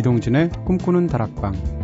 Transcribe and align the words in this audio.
이동진의 0.00 0.50
꿈꾸는 0.64 1.06
다락방 1.08 1.79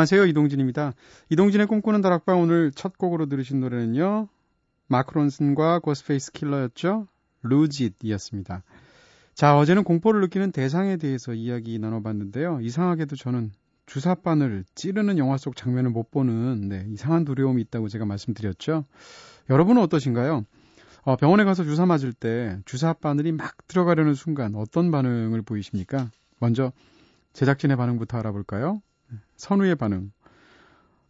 안녕하세요. 0.00 0.24
이동진입니다. 0.24 0.94
이동진의 1.28 1.66
꿈꾸는 1.66 2.00
다락방 2.00 2.40
오늘 2.40 2.72
첫 2.74 2.96
곡으로 2.96 3.26
들으신 3.26 3.60
노래는요. 3.60 4.28
마크론슨과 4.86 5.80
고스페이스 5.80 6.32
킬러였죠. 6.32 7.06
루짓이었습니다. 7.42 8.62
자, 9.34 9.58
어제는 9.58 9.84
공포를 9.84 10.22
느끼는 10.22 10.52
대상에 10.52 10.96
대해서 10.96 11.34
이야기 11.34 11.78
나눠봤는데요. 11.78 12.60
이상하게도 12.62 13.16
저는 13.16 13.52
주사바늘 13.84 14.64
찌르는 14.74 15.18
영화 15.18 15.36
속 15.36 15.54
장면을 15.54 15.90
못 15.90 16.10
보는 16.10 16.70
네, 16.70 16.86
이상한 16.88 17.26
두려움이 17.26 17.60
있다고 17.60 17.88
제가 17.88 18.06
말씀드렸죠. 18.06 18.86
여러분은 19.50 19.82
어떠신가요? 19.82 20.46
어, 21.02 21.16
병원에 21.16 21.44
가서 21.44 21.62
주사 21.62 21.84
맞을 21.84 22.14
때 22.14 22.58
주사 22.64 22.94
바늘이 22.94 23.32
막 23.32 23.54
들어가려는 23.66 24.14
순간 24.14 24.54
어떤 24.54 24.90
반응을 24.90 25.42
보이십니까? 25.42 26.10
먼저 26.38 26.72
제작진의 27.34 27.76
반응부터 27.76 28.16
알아볼까요? 28.16 28.80
선우의 29.36 29.76
반응. 29.76 30.12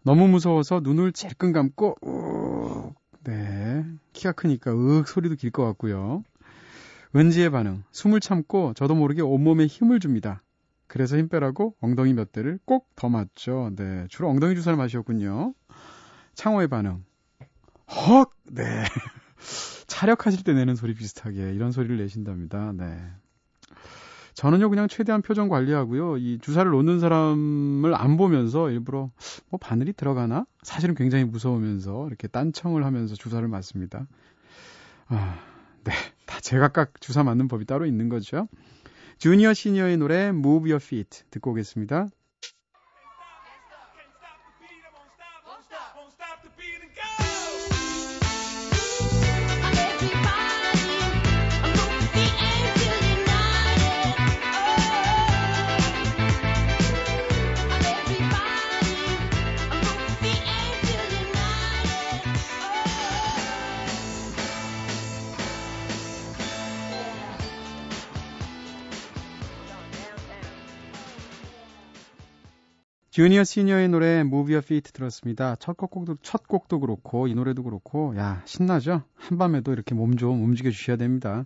너무 0.03 0.29
무서워서 0.29 0.81
눈을 0.81 1.13
찔끔 1.13 1.53
감고 1.53 1.97
욱. 2.03 2.95
네. 3.25 3.85
키가 4.13 4.33
크니까 4.33 4.73
윽 4.73 5.07
소리도 5.07 5.37
길 5.37 5.51
것 5.51 5.65
같고요. 5.67 6.25
은지의 7.17 7.51
반응. 7.51 7.85
숨을 7.93 8.21
참고 8.21 8.73
저도 8.75 8.95
모르게 8.95 9.23
온몸에 9.23 9.67
힘을 9.67 10.01
줍니다. 10.01 10.43
그래서 10.87 11.17
힘 11.19 11.29
빼라고 11.29 11.75
엉덩이 11.81 12.15
몇 12.15 12.33
대를 12.33 12.59
꼭 12.65 12.89
더 12.97 13.09
맞죠. 13.09 13.71
네. 13.77 14.07
주로 14.09 14.29
엉덩이 14.31 14.55
주사를 14.55 14.77
마셨군요. 14.77 15.55
창호의 16.35 16.69
반응. 16.69 17.05
헉! 17.91 18.31
네. 18.45 18.65
차력하실 19.87 20.45
때 20.45 20.53
내는 20.55 20.77
소리 20.77 20.95
비슷하게 20.95 21.55
이런 21.55 21.73
소리를 21.73 21.97
내신답니다. 21.99 22.73
네. 22.73 23.01
저는요 24.35 24.71
그냥 24.71 24.89
최대한 24.89 25.23
표정 25.23 25.49
관리하고요. 25.49 26.17
이 26.19 26.39
주사를 26.41 26.71
놓는 26.71 27.01
사람을 27.01 27.95
안 27.95 28.17
보면서 28.17 28.71
일부러 28.71 29.11
뭐 29.49 29.59
바늘이 29.61 29.93
들어가나? 29.93 30.47
사실은 30.63 30.95
굉장히 30.95 31.25
무서우면서 31.25 32.07
이렇게 32.09 32.29
딴청을 32.29 32.85
하면서 32.85 33.15
주사를 33.15 33.47
맞습니다. 33.47 34.07
아, 35.09 35.39
네. 35.85 35.93
다 36.27 36.41
제각각 36.41 37.01
주사 37.01 37.25
맞는 37.25 37.49
법이 37.49 37.65
따로 37.65 37.87
있는 37.87 38.09
거죠. 38.09 38.49
주니어 39.19 39.53
시니어의 39.53 39.97
노래 39.99 40.29
Move 40.29 40.71
Your 40.71 40.77
Feet 40.77 41.25
듣고 41.31 41.51
오겠습니다. 41.51 42.09
주니어 73.11 73.43
시니어의 73.43 73.89
노래 73.89 74.21
Move 74.21 74.55
Your 74.55 74.65
Feet 74.65 74.93
들었습니다. 74.93 75.57
첫 75.57 75.77
곡도 75.77 76.17
첫 76.23 76.47
곡도 76.47 76.79
그렇고 76.79 77.27
이 77.27 77.35
노래도 77.35 77.65
그렇고 77.65 78.17
야 78.17 78.41
신나죠? 78.45 79.03
한밤에도 79.17 79.73
이렇게 79.73 79.95
몸 79.97 80.17
좀 80.17 80.43
움직여 80.45 80.71
주셔야 80.71 80.97
됩니다. 80.97 81.45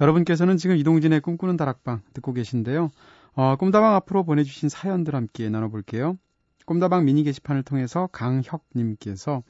여러분께서는 0.00 0.56
지금 0.56 0.76
이동진의 0.76 1.20
꿈꾸는 1.20 1.56
다락방 1.58 2.00
듣고 2.14 2.32
계신데요. 2.32 2.90
어, 3.34 3.56
꿈다방 3.56 3.94
앞으로 3.96 4.24
보내주신 4.24 4.68
사연들 4.70 5.14
함께 5.14 5.50
나눠볼게요. 5.50 6.16
꿈다방 6.64 7.04
미니 7.04 7.22
게시판을 7.22 7.64
통해서 7.64 8.08
강혁님께서 8.10 9.42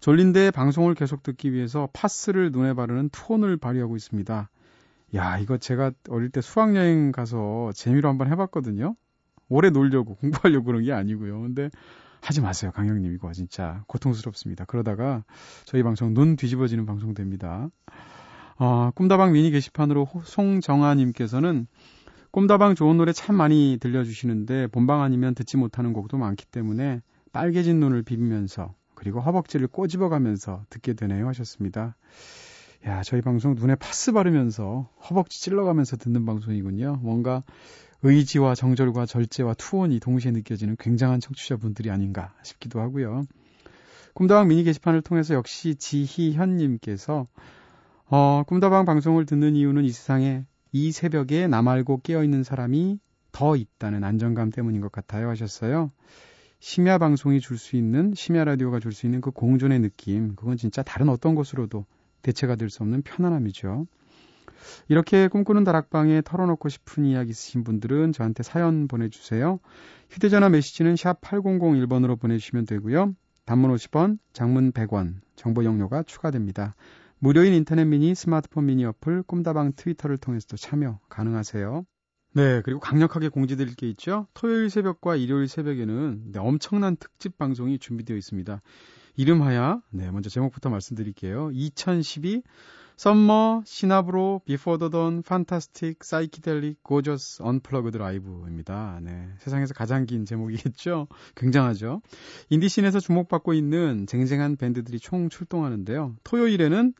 졸린데 0.00 0.50
방송을 0.50 0.94
계속 0.94 1.22
듣기 1.22 1.52
위해서 1.54 1.88
파스를 1.94 2.50
눈에 2.52 2.74
바르는 2.74 3.08
투혼을 3.08 3.56
발휘하고 3.56 3.96
있습니다. 3.96 4.50
야, 5.14 5.38
이거 5.38 5.56
제가 5.56 5.92
어릴 6.10 6.28
때 6.28 6.42
수학여행 6.42 7.10
가서 7.12 7.70
재미로 7.74 8.10
한번 8.10 8.30
해봤거든요. 8.30 8.96
오래 9.48 9.70
놀려고 9.70 10.14
공부하려고 10.16 10.64
그런 10.64 10.82
게 10.82 10.92
아니고요. 10.92 11.40
근데 11.40 11.70
하지 12.20 12.40
마세요, 12.40 12.70
강영님. 12.74 13.12
이거 13.12 13.32
진짜 13.32 13.84
고통스럽습니다. 13.86 14.64
그러다가 14.64 15.24
저희 15.64 15.82
방송 15.82 16.14
눈 16.14 16.36
뒤집어지는 16.36 16.86
방송 16.86 17.12
됩니다. 17.12 17.68
어, 18.56 18.90
꿈다방 18.94 19.32
미니 19.32 19.50
게시판으로 19.50 20.08
송정아님께서는 20.24 21.66
꿈다방 22.30 22.74
좋은 22.74 22.96
노래 22.96 23.12
참 23.12 23.36
많이 23.36 23.78
들려주시는데 23.80 24.68
본방 24.68 25.02
아니면 25.02 25.34
듣지 25.34 25.56
못하는 25.56 25.92
곡도 25.92 26.18
많기 26.18 26.46
때문에 26.46 27.00
빨개진 27.32 27.78
눈을 27.78 28.02
비비면서 28.02 28.74
그리고 28.94 29.20
허벅지를 29.20 29.66
꼬집어가면서 29.68 30.64
듣게 30.70 30.94
되네요 30.94 31.28
하셨습니다. 31.28 31.96
야, 32.86 33.02
저희 33.02 33.20
방송 33.22 33.54
눈에 33.54 33.74
파스 33.76 34.12
바르면서 34.12 34.88
허벅지 35.08 35.42
찔러가면서 35.42 35.96
듣는 35.96 36.26
방송이군요. 36.26 37.00
뭔가 37.02 37.42
의지와 38.04 38.54
정절과 38.54 39.06
절제와 39.06 39.54
투혼이 39.54 39.98
동시에 39.98 40.30
느껴지는 40.30 40.76
굉장한 40.78 41.20
청취자분들이 41.20 41.90
아닌가 41.90 42.34
싶기도 42.44 42.80
하고요. 42.80 43.24
꿈다방 44.12 44.46
미니 44.46 44.62
게시판을 44.62 45.02
통해서 45.02 45.34
역시 45.34 45.74
지희현님께서 45.74 47.26
어, 48.06 48.42
꿈다방 48.46 48.84
방송을 48.84 49.26
듣는 49.26 49.56
이유는 49.56 49.84
이 49.84 49.90
세상에 49.90 50.44
이 50.70 50.92
새벽에 50.92 51.46
나 51.48 51.62
말고 51.62 52.02
깨어있는 52.02 52.44
사람이 52.44 53.00
더 53.32 53.56
있다는 53.56 54.04
안정감 54.04 54.50
때문인 54.50 54.80
것 54.80 54.92
같아요 54.92 55.28
하셨어요. 55.30 55.90
심야 56.60 56.98
방송이 56.98 57.40
줄 57.40 57.58
수 57.58 57.76
있는, 57.76 58.14
심야 58.14 58.44
라디오가 58.44 58.80
줄 58.80 58.92
수 58.92 59.06
있는 59.06 59.20
그 59.20 59.30
공존의 59.30 59.80
느낌, 59.80 60.34
그건 60.36 60.56
진짜 60.56 60.82
다른 60.82 61.08
어떤 61.08 61.34
것으로도 61.34 61.84
대체가 62.22 62.56
될 62.56 62.70
수 62.70 62.82
없는 62.82 63.02
편안함이죠. 63.02 63.86
이렇게 64.88 65.28
꿈꾸는 65.28 65.64
다락방에 65.64 66.22
털어놓고 66.22 66.68
싶은 66.68 67.04
이야기 67.04 67.30
있으신 67.30 67.64
분들은 67.64 68.12
저한테 68.12 68.42
사연 68.42 68.88
보내주세요. 68.88 69.58
휴대전화 70.10 70.48
메시지는 70.48 70.96
샵 70.96 71.20
8001번으로 71.20 72.18
보내주시면 72.20 72.66
되고요. 72.66 73.14
단문 73.46 73.74
50원, 73.74 74.18
장문 74.32 74.72
100원, 74.72 75.16
정보 75.36 75.64
용료가 75.64 76.02
추가됩니다. 76.04 76.74
무료인 77.18 77.54
인터넷 77.54 77.84
미니, 77.84 78.14
스마트폰 78.14 78.66
미니 78.66 78.84
어플, 78.84 79.22
꿈다방 79.22 79.72
트위터를 79.76 80.18
통해서도 80.18 80.56
참여 80.56 81.00
가능하세요. 81.08 81.84
네, 82.34 82.62
그리고 82.62 82.80
강력하게 82.80 83.28
공지드릴 83.28 83.76
게 83.76 83.88
있죠. 83.90 84.26
토요일 84.34 84.68
새벽과 84.68 85.16
일요일 85.16 85.46
새벽에는 85.46 86.32
네, 86.32 86.38
엄청난 86.40 86.96
특집 86.96 87.38
방송이 87.38 87.78
준비되어 87.78 88.16
있습니다. 88.16 88.60
이름하야, 89.16 89.80
네, 89.90 90.10
먼저 90.10 90.28
제목부터 90.28 90.68
말씀드릴게요. 90.68 91.50
2012 91.52 92.42
Summer, 92.96 93.62
시나브로, 93.66 94.42
Before 94.44 94.78
the 94.78 94.88
Dawn, 94.88 95.22
Fantastic, 95.22 96.04
Psychedelic, 96.04 96.82
Gorgeous, 96.84 97.42
Unplugged 97.42 97.96
Live입니다. 97.96 99.00
네, 99.02 99.28
세상에서 99.38 99.74
가장 99.74 100.06
긴 100.06 100.24
제목이겠죠? 100.24 101.08
굉장하죠? 101.34 102.02
indie 102.50 102.68
scene에서 102.68 103.00
주목받고 103.00 103.52
있는 103.52 104.06
쟁쟁한 104.06 104.56
밴드들이 104.56 105.00
총 105.00 105.28
출동하는데요. 105.28 106.14
토요일에는 106.22 106.94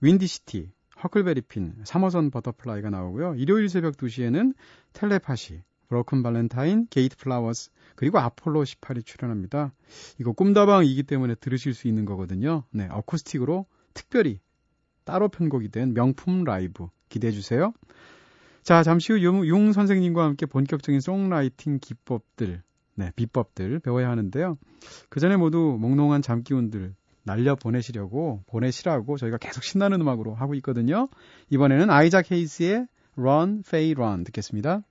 윈디시티, 0.00 0.70
허클베리핀, 1.02 1.82
3호선 1.84 2.30
버터플라이가 2.30 2.90
나오고요. 2.90 3.34
일요일 3.34 3.68
새벽 3.68 3.96
2시에는 3.96 4.54
텔레파시, 4.92 5.62
브로큰 5.88 6.22
발렌타인, 6.22 6.86
게이트 6.90 7.16
플라워스, 7.16 7.70
그리고 7.96 8.18
아폴로 8.18 8.62
18이 8.62 9.04
출연합니다. 9.04 9.72
이거 10.20 10.32
꿈다방이기 10.32 11.02
때문에 11.02 11.34
들으실 11.34 11.74
수 11.74 11.88
있는 11.88 12.04
거거든요. 12.04 12.62
네, 12.70 12.88
어쿠스틱으로 12.90 13.66
특별히 13.94 14.40
따로 15.04 15.28
편곡이 15.28 15.68
된 15.70 15.94
명품 15.94 16.44
라이브 16.44 16.88
기대해 17.08 17.32
주세요. 17.32 17.72
자, 18.62 18.82
잠시 18.82 19.12
후 19.12 19.22
용, 19.22 19.46
용 19.46 19.72
선생님과 19.72 20.24
함께 20.24 20.46
본격적인 20.46 21.00
송라이팅 21.00 21.78
기법들, 21.80 22.62
네, 22.94 23.10
비법들 23.14 23.80
배워야 23.80 24.08
하는데요. 24.08 24.56
그 25.10 25.20
전에 25.20 25.36
모두 25.36 25.76
몽롱한 25.78 26.22
잠기운들 26.22 26.94
날려 27.24 27.54
보내시려고 27.56 28.42
보내시라고 28.46 29.16
저희가 29.16 29.38
계속 29.38 29.64
신나는 29.64 30.00
음악으로 30.00 30.34
하고 30.34 30.54
있거든요. 30.54 31.08
이번에는 31.50 31.90
아이작 31.90 32.30
헤이스의 32.30 32.86
Run, 33.16 33.62
Fay, 33.66 33.92
Run 33.92 34.24
듣겠습니다. 34.24 34.82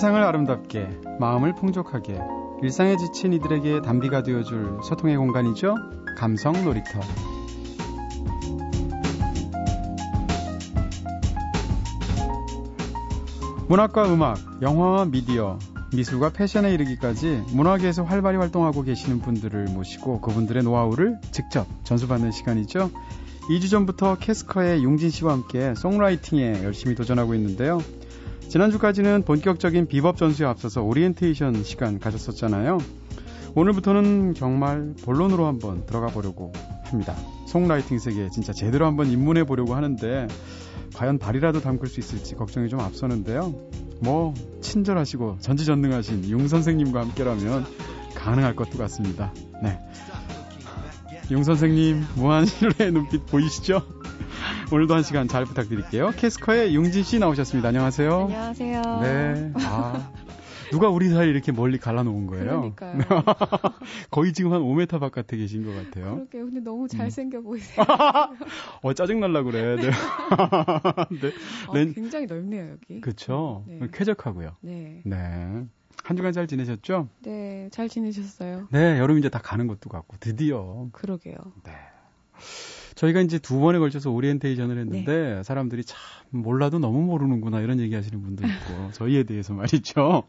세상을 0.00 0.24
아름답게, 0.24 1.00
마음을 1.18 1.54
풍족하게, 1.54 2.18
일상에 2.62 2.96
지친 2.96 3.34
이들에게 3.34 3.82
단비가 3.82 4.22
되어줄 4.22 4.78
소통의 4.82 5.18
공간이죠. 5.18 5.74
감성 6.16 6.54
놀이터. 6.64 7.00
문학과 13.68 14.10
음악, 14.10 14.38
영화와 14.62 15.04
미디어, 15.04 15.58
미술과 15.94 16.30
패션에 16.30 16.72
이르기까지 16.72 17.44
문화계에서 17.52 18.02
활발히 18.02 18.38
활동하고 18.38 18.80
계시는 18.80 19.20
분들을 19.20 19.66
모시고 19.66 20.22
그분들의 20.22 20.62
노하우를 20.62 21.18
직접 21.30 21.66
전수받는 21.84 22.30
시간이죠. 22.30 22.90
2주 23.50 23.68
전부터 23.68 24.16
캐스커의 24.16 24.82
용진 24.82 25.10
씨와 25.10 25.34
함께 25.34 25.74
송라이팅에 25.74 26.64
열심히 26.64 26.94
도전하고 26.94 27.34
있는데요. 27.34 27.82
지난주까지는 28.50 29.22
본격적인 29.22 29.86
비법 29.86 30.16
전수에 30.16 30.44
앞서서 30.44 30.82
오리엔테이션 30.82 31.62
시간 31.62 32.00
가졌었잖아요. 32.00 32.78
오늘부터는 33.54 34.34
정말 34.34 34.92
본론으로 35.04 35.46
한번 35.46 35.86
들어가 35.86 36.08
보려고 36.08 36.52
합니다. 36.86 37.14
songwriting 37.46 38.00
세계 38.00 38.28
진짜 38.28 38.52
제대로 38.52 38.86
한번 38.86 39.06
입문해 39.06 39.44
보려고 39.44 39.76
하는데 39.76 40.26
과연 40.96 41.18
발이라도 41.18 41.60
담글 41.60 41.86
수 41.86 42.00
있을지 42.00 42.34
걱정이 42.34 42.68
좀 42.68 42.80
앞서는데요. 42.80 43.54
뭐 44.00 44.34
친절하시고 44.60 45.36
전지전능하신 45.38 46.28
융 46.30 46.48
선생님과 46.48 47.02
함께라면 47.02 47.64
가능할 48.16 48.56
것도 48.56 48.78
같습니다. 48.78 49.32
네. 49.62 49.78
융 51.30 51.44
선생님 51.44 52.02
무한 52.16 52.46
신뢰의 52.46 52.90
눈빛 52.92 53.26
보이시죠? 53.26 53.99
오늘도 54.72 54.94
한 54.94 55.02
시간 55.02 55.26
잘 55.26 55.44
부탁드릴게요. 55.44 56.12
캐스커의 56.16 56.76
용진 56.76 57.02
씨 57.02 57.18
나오셨습니다. 57.18 57.68
안녕하세요. 57.68 58.20
안녕하세요. 58.22 58.82
네. 59.02 59.52
아. 59.56 60.12
누가 60.70 60.88
우리 60.88 61.08
사이 61.08 61.28
이렇게 61.28 61.50
멀리 61.50 61.78
갈라놓은 61.78 62.28
거예요? 62.28 62.72
그러니까요. 62.76 63.00
거의 64.12 64.32
지금 64.32 64.52
한 64.52 64.60
5m 64.62 65.00
바깥에 65.00 65.36
계신 65.36 65.64
것 65.64 65.74
같아요. 65.74 66.14
그러게요. 66.14 66.44
근데 66.44 66.60
너무 66.60 66.86
잘생겨 66.86 67.38
음. 67.38 67.42
보이세요. 67.42 67.84
어, 68.82 68.92
짜증날라 68.92 69.42
그래. 69.42 69.74
네. 69.74 69.82
네. 69.82 69.90
아, 70.30 71.06
네. 71.74 71.92
굉장히 71.92 72.26
넓네요, 72.26 72.70
여기. 72.70 73.00
그쵸. 73.00 73.64
네. 73.66 73.80
쾌적하고요. 73.92 74.54
네. 74.60 75.02
네. 75.04 75.16
한 76.04 76.16
주간 76.16 76.32
잘 76.32 76.46
지내셨죠? 76.46 77.08
네, 77.22 77.68
잘 77.72 77.88
지내셨어요. 77.88 78.68
네, 78.70 79.00
여름 79.00 79.18
이제 79.18 79.28
다 79.28 79.40
가는 79.40 79.66
것도 79.66 79.90
같고, 79.90 80.16
드디어. 80.20 80.86
그러게요. 80.92 81.34
네. 81.64 81.72
저희가 83.00 83.22
이제 83.22 83.38
두 83.38 83.58
번에 83.60 83.78
걸쳐서 83.78 84.10
오리엔테이션을 84.10 84.76
했는데 84.78 85.36
네. 85.36 85.42
사람들이 85.42 85.84
참 85.84 85.98
몰라도 86.28 86.78
너무 86.78 87.00
모르는구나 87.02 87.60
이런 87.60 87.80
얘기 87.80 87.94
하시는 87.94 88.20
분도 88.20 88.46
있고 88.46 88.92
저희에 88.92 89.22
대해서 89.22 89.54
말이죠. 89.54 90.24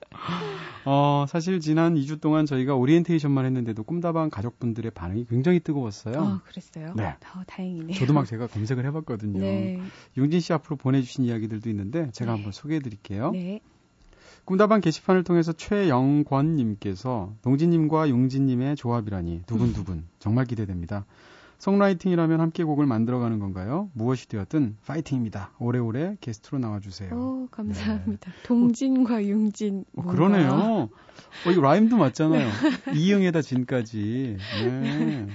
어, 0.86 1.26
사실 1.28 1.60
지난 1.60 1.96
2주 1.96 2.22
동안 2.22 2.46
저희가 2.46 2.76
오리엔테이션만 2.76 3.46
했는데도 3.46 3.84
꿈다방 3.84 4.30
가족분들의 4.30 4.92
반응이 4.92 5.26
굉장히 5.26 5.60
뜨거웠어요. 5.60 6.16
아, 6.18 6.42
그랬어요? 6.46 6.94
네. 6.96 7.08
어, 7.08 7.42
다행이네요. 7.46 7.98
저도 7.98 8.14
막 8.14 8.26
제가 8.26 8.48
검색을 8.48 8.86
해 8.86 8.92
봤거든요. 8.92 9.42
네. 9.42 9.82
용진 10.18 10.40
씨 10.40 10.54
앞으로 10.54 10.78
보내 10.78 11.02
주신 11.02 11.26
이야기들도 11.26 11.70
있는데 11.70 12.10
제가 12.14 12.32
네. 12.32 12.38
한번 12.38 12.54
소개해 12.54 12.80
드릴게요. 12.80 13.32
네. 13.32 13.60
꿈다방 14.46 14.80
게시판을 14.80 15.26
통해서 15.26 15.52
최영권님께서 15.52 17.34
동진님과 17.42 18.10
용진님의 18.10 18.78
조합이라니 18.78 19.44
두근두근 19.46 20.06
정말 20.20 20.46
기대됩니다. 20.46 21.06
송라이팅이라면 21.62 22.42
함께 22.42 22.64
곡을 22.64 22.88
만들어가는 22.88 23.38
건가요? 23.38 23.92
무엇이 23.94 24.28
되었든 24.28 24.78
파이팅입니다. 24.84 25.52
오래오래 25.60 26.18
게스트로 26.20 26.58
나와주세요. 26.58 27.14
오, 27.14 27.48
감사합니다. 27.52 28.32
네. 28.32 28.38
동진과 28.44 29.18
어, 29.18 29.22
융진. 29.22 29.86
어, 29.96 30.02
그러네요. 30.02 30.50
어, 30.50 31.52
이 31.52 31.62
라임도 31.62 31.98
맞잖아요. 31.98 32.50
네. 32.92 33.00
이응에다 33.00 33.44
진까지. 33.44 34.38
네. 34.64 35.28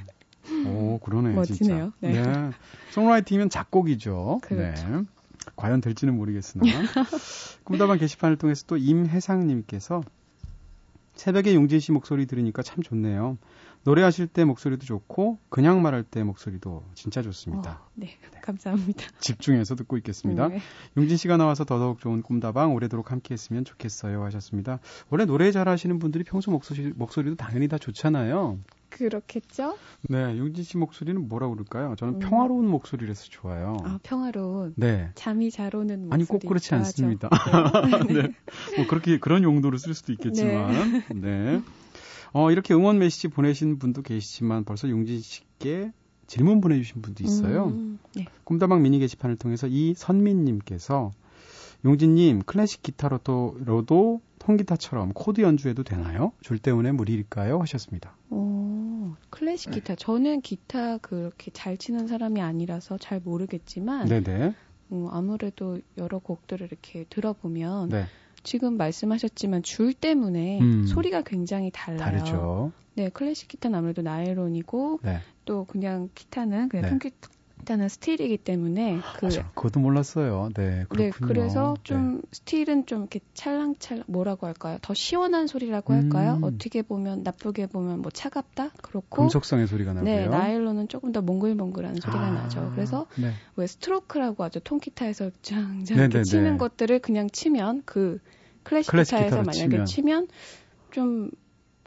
오, 0.67 0.99
그러네요. 0.99 1.37
멋지네요. 1.37 1.93
진짜. 2.01 2.21
네. 2.21 2.23
네. 2.23 2.51
송라이팅이면 2.91 3.49
작곡이죠. 3.49 4.41
그렇죠. 4.43 4.89
네. 4.89 5.03
과연 5.55 5.81
될지는 5.81 6.17
모르겠으나. 6.17 6.65
꿈다방 7.63 7.99
게시판을 7.99 8.37
통해서 8.37 8.65
또 8.67 8.77
임혜상님께서 8.77 10.03
새벽에 11.15 11.55
용진 11.55 11.79
씨 11.79 11.93
목소리 11.93 12.27
들으니까 12.27 12.63
참 12.63 12.83
좋네요. 12.83 13.39
노래하실 13.87 14.27
때 14.27 14.45
목소리도 14.45 14.85
좋고 14.85 15.39
그냥 15.49 15.81
말할 15.81 16.03
때 16.03 16.25
목소리도 16.25 16.83
진짜 16.95 17.23
좋습니다. 17.23 17.83
어, 17.85 17.89
네, 17.95 18.11
감사합니다. 18.43 19.05
집중해서 19.21 19.77
듣고 19.77 19.97
있겠습니다. 19.99 20.49
네. 20.49 20.59
용진 20.97 21.17
씨가 21.17 21.37
나와서 21.37 21.65
더더욱 21.65 22.01
좋은 22.01 22.23
꿈다방 22.23 22.75
오래도록 22.75 23.13
함께했으면 23.13 23.65
좋겠어요 23.65 24.25
하셨습니다. 24.25 24.81
원래 25.09 25.25
노래 25.25 25.53
잘하시는 25.53 26.01
분들이 26.01 26.25
평소 26.25 26.51
목소리 26.51 26.93
목소리도 26.97 27.37
당연히 27.37 27.69
다 27.69 27.79
좋잖아요. 27.79 28.59
그렇겠죠? 28.89 29.77
네, 30.09 30.37
용진 30.37 30.65
씨 30.65 30.79
목소리는 30.79 31.29
뭐라 31.29 31.49
그럴까요? 31.49 31.95
저는 31.97 32.15
음. 32.15 32.19
평화로운 32.19 32.67
목소리라서 32.67 33.25
좋아요. 33.31 33.77
아, 33.85 33.99
평화로운. 34.03 34.75
네. 34.77 35.11
잠이 35.15 35.51
잘 35.51 35.77
오는 35.77 36.09
목소리. 36.09 36.15
아니 36.15 36.25
꼭 36.25 36.41
그렇지 36.41 36.71
좋아하죠. 36.71 36.89
않습니다. 36.89 37.29
네. 38.09 38.13
네. 38.23 38.35
뭐 38.77 38.87
그렇게 38.89 39.19
그런 39.19 39.43
용도로 39.43 39.77
쓸 39.79 39.95
수도 39.95 40.13
있겠지만, 40.13 40.93
네. 40.93 41.15
네. 41.15 41.63
어, 42.33 42.51
이렇게 42.51 42.75
응원 42.75 42.99
메시지 42.99 43.29
보내신 43.29 43.79
분도 43.79 44.03
계시지만 44.03 44.65
벌써 44.65 44.89
융진 44.89 45.21
씨께 45.21 45.93
질문 46.27 46.61
보내주신 46.61 47.03
분도 47.03 47.23
있어요. 47.25 47.67
음, 47.67 47.99
네. 48.15 48.27
꿈다방 48.45 48.83
미니 48.83 48.99
게시판을 48.99 49.37
통해서 49.37 49.67
이 49.67 49.95
선민님께서 49.95 51.13
융진님 51.85 52.43
클래식 52.43 52.83
기타로도 52.83 54.21
통기타처럼 54.39 55.13
코드 55.13 55.41
연주해도 55.41 55.83
되나요? 55.83 56.33
줄 56.41 56.59
때문에 56.59 56.93
무리일까요? 56.93 57.61
하셨습니다. 57.61 58.17
오, 58.31 59.15
클래식 59.31 59.73
기타. 59.73 59.95
저는 59.95 60.41
기타 60.41 60.99
그렇게 60.99 61.51
잘 61.53 61.77
치는 61.77 62.07
사람이 62.07 62.41
아니라서 62.41 62.97
잘 62.99 63.21
모르겠지만, 63.25 64.09
네네. 64.09 64.55
음, 64.93 65.09
아무래도 65.11 65.81
여러 65.99 66.19
곡들을 66.19 66.67
이렇게 66.67 67.05
들어보면 67.11 67.89
네. 67.89 68.05
지금 68.47 68.77
말씀하셨지만 68.77 69.63
줄 69.65 69.93
때문에 69.93 70.61
음. 70.61 70.87
소리가 70.87 71.23
굉장히 71.23 71.71
달라요. 71.75 71.99
다르죠. 71.99 72.73
네, 72.95 73.11
클래식 73.11 73.49
기타는 73.49 73.77
아무래도 73.77 74.03
나일론이고 74.03 75.01
네. 75.03 75.19
또 75.45 75.65
그냥 75.65 76.09
기타는 76.15 76.69
그냥 76.69 76.85
네. 76.85 76.89
통기타 76.89 77.29
일단은 77.59 77.89
스틸이기 77.89 78.39
때문에 78.39 79.01
그 79.19 79.25
맞아, 79.25 79.51
그것도 79.55 79.81
몰랐어요. 79.81 80.51
네, 80.55 80.85
그렇군요. 80.89 81.11
네, 81.11 81.11
그래서 81.21 81.75
네. 81.79 81.83
좀 81.85 82.17
네. 82.17 82.23
스틸은 82.33 82.87
좀 82.87 83.01
이렇게 83.01 83.21
찰랑찰랑 83.35 84.05
뭐라고 84.07 84.47
할까요? 84.47 84.79
더 84.83 84.95
시원한 84.95 85.47
소리라고 85.47 85.93
할까요? 85.93 86.35
음. 86.37 86.45
어떻게 86.45 86.83
보면 86.83 87.23
나쁘게 87.23 87.67
보면 87.67 88.03
뭐 88.03 88.11
차갑다 88.11 88.71
그렇고 88.83 89.23
금속성의 89.23 89.67
소리가 89.67 89.95
나고요. 89.95 90.15
네, 90.15 90.29
나일론은 90.29 90.89
조금 90.89 91.13
더 91.13 91.23
몽글몽글한 91.23 91.97
소리가 91.97 92.21
아, 92.21 92.31
나죠. 92.31 92.71
그래서 92.75 93.07
네. 93.17 93.33
왜 93.57 93.67
스트로크라고 93.67 94.45
하죠. 94.45 94.61
통기타에서 94.61 95.31
짱짱 95.43 95.81
이렇게 95.81 95.95
네, 95.95 96.09
네, 96.09 96.23
치는 96.23 96.59
것들을 96.59 96.99
그냥 97.01 97.29
치면 97.31 97.83
그 97.85 98.21
클래식, 98.63 98.91
클래식 98.91 99.17
기타에서 99.17 99.37
만약에 99.39 99.69
치면. 99.69 99.87
치면 99.87 100.29
좀 100.91 101.31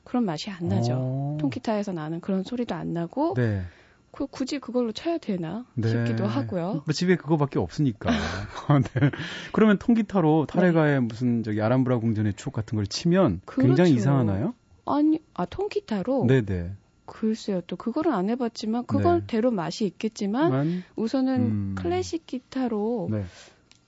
그런 0.03 0.25
맛이 0.25 0.49
안 0.49 0.67
나죠. 0.67 0.93
오. 0.93 1.37
통기타에서 1.39 1.91
나는 1.91 2.19
그런 2.19 2.43
소리도 2.43 2.73
안 2.75 2.93
나고. 2.93 3.35
네. 3.35 3.63
그 4.11 4.27
굳이 4.27 4.59
그걸로 4.59 4.91
쳐야 4.91 5.17
되나 5.17 5.65
네. 5.75 5.89
싶기도 5.89 6.25
하고요. 6.25 6.83
뭐 6.85 6.93
집에 6.93 7.15
그거밖에 7.15 7.59
없으니까. 7.59 8.09
네. 8.93 9.11
그러면 9.53 9.77
통기타로 9.77 10.47
타레가의 10.47 10.93
네. 10.93 10.99
무슨 10.99 11.43
저기 11.43 11.61
아람브라 11.61 11.99
궁전의 11.99 12.33
추억 12.33 12.53
같은 12.53 12.75
걸 12.75 12.87
치면 12.87 13.41
그렇죠. 13.45 13.67
굉장히 13.67 13.91
이상하나요? 13.91 14.53
아니, 14.85 15.19
아 15.33 15.45
통기타로. 15.45 16.25
네네. 16.27 16.71
글쎄요, 17.05 17.61
또 17.61 17.75
그거는 17.75 18.13
안 18.13 18.29
해봤지만 18.29 18.85
그걸 18.85 19.21
네. 19.21 19.27
대로 19.27 19.49
맛이 19.51 19.85
있겠지만 19.85 20.51
만, 20.51 20.83
우선은 20.95 21.35
음... 21.39 21.75
클래식 21.75 22.27
기타로 22.27 23.09
네. 23.11 23.25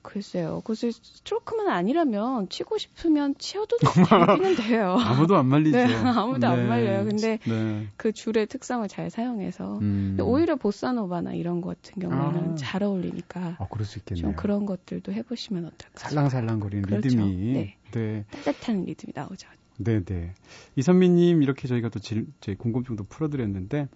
글쎄요. 0.01 0.62
그래서 0.65 0.89
스트로크만 0.91 1.70
아니라면 1.70 2.50
치고 2.50 2.77
싶으면 2.77 3.36
치어도 3.38 3.77
되기는 3.77 4.55
돼요. 4.55 4.98
아무도 5.00 5.36
안 5.36 5.48
말리죠. 5.48 5.77
네, 5.77 5.96
아무도 5.96 6.39
네. 6.39 6.48
안 6.48 6.67
말려요. 6.67 7.05
근데 7.05 7.38
네. 7.48 7.88
그 7.98 8.12
줄의 8.12 8.48
특성을 8.48 8.88
잘 8.88 9.10
사용해서 9.10 9.79
음. 9.79 10.17
오히려 10.22 10.55
보사노바나 10.55 11.34
이런 11.34 11.62
것 11.62 11.81
같은 11.81 12.01
경우에는 12.01 12.51
아. 12.51 12.55
잘 12.55 12.84
어울리니까. 12.84 13.58
아, 13.60 13.67
그럴 13.70 13.86
수 13.86 14.00
있겠네요. 14.00 14.24
좀 14.24 14.36
그런 14.36 14.65
것들도 14.65 15.12
해보시면 15.13 15.65
어떨까. 15.65 16.10
살랑살랑거리는 16.10 16.84
그렇죠. 16.84 17.08
리듬이. 17.08 17.53
네. 17.53 17.75
네. 17.91 18.25
따뜻한 18.43 18.86
리듬이 18.86 19.13
나오죠. 19.15 19.48
네네. 19.77 20.34
이선미님 20.75 21.43
이렇게 21.43 21.67
저희가 21.67 21.89
또 21.89 22.00
질, 22.00 22.27
제 22.39 22.55
궁금증도 22.55 23.05
풀어드렸는데 23.05 23.88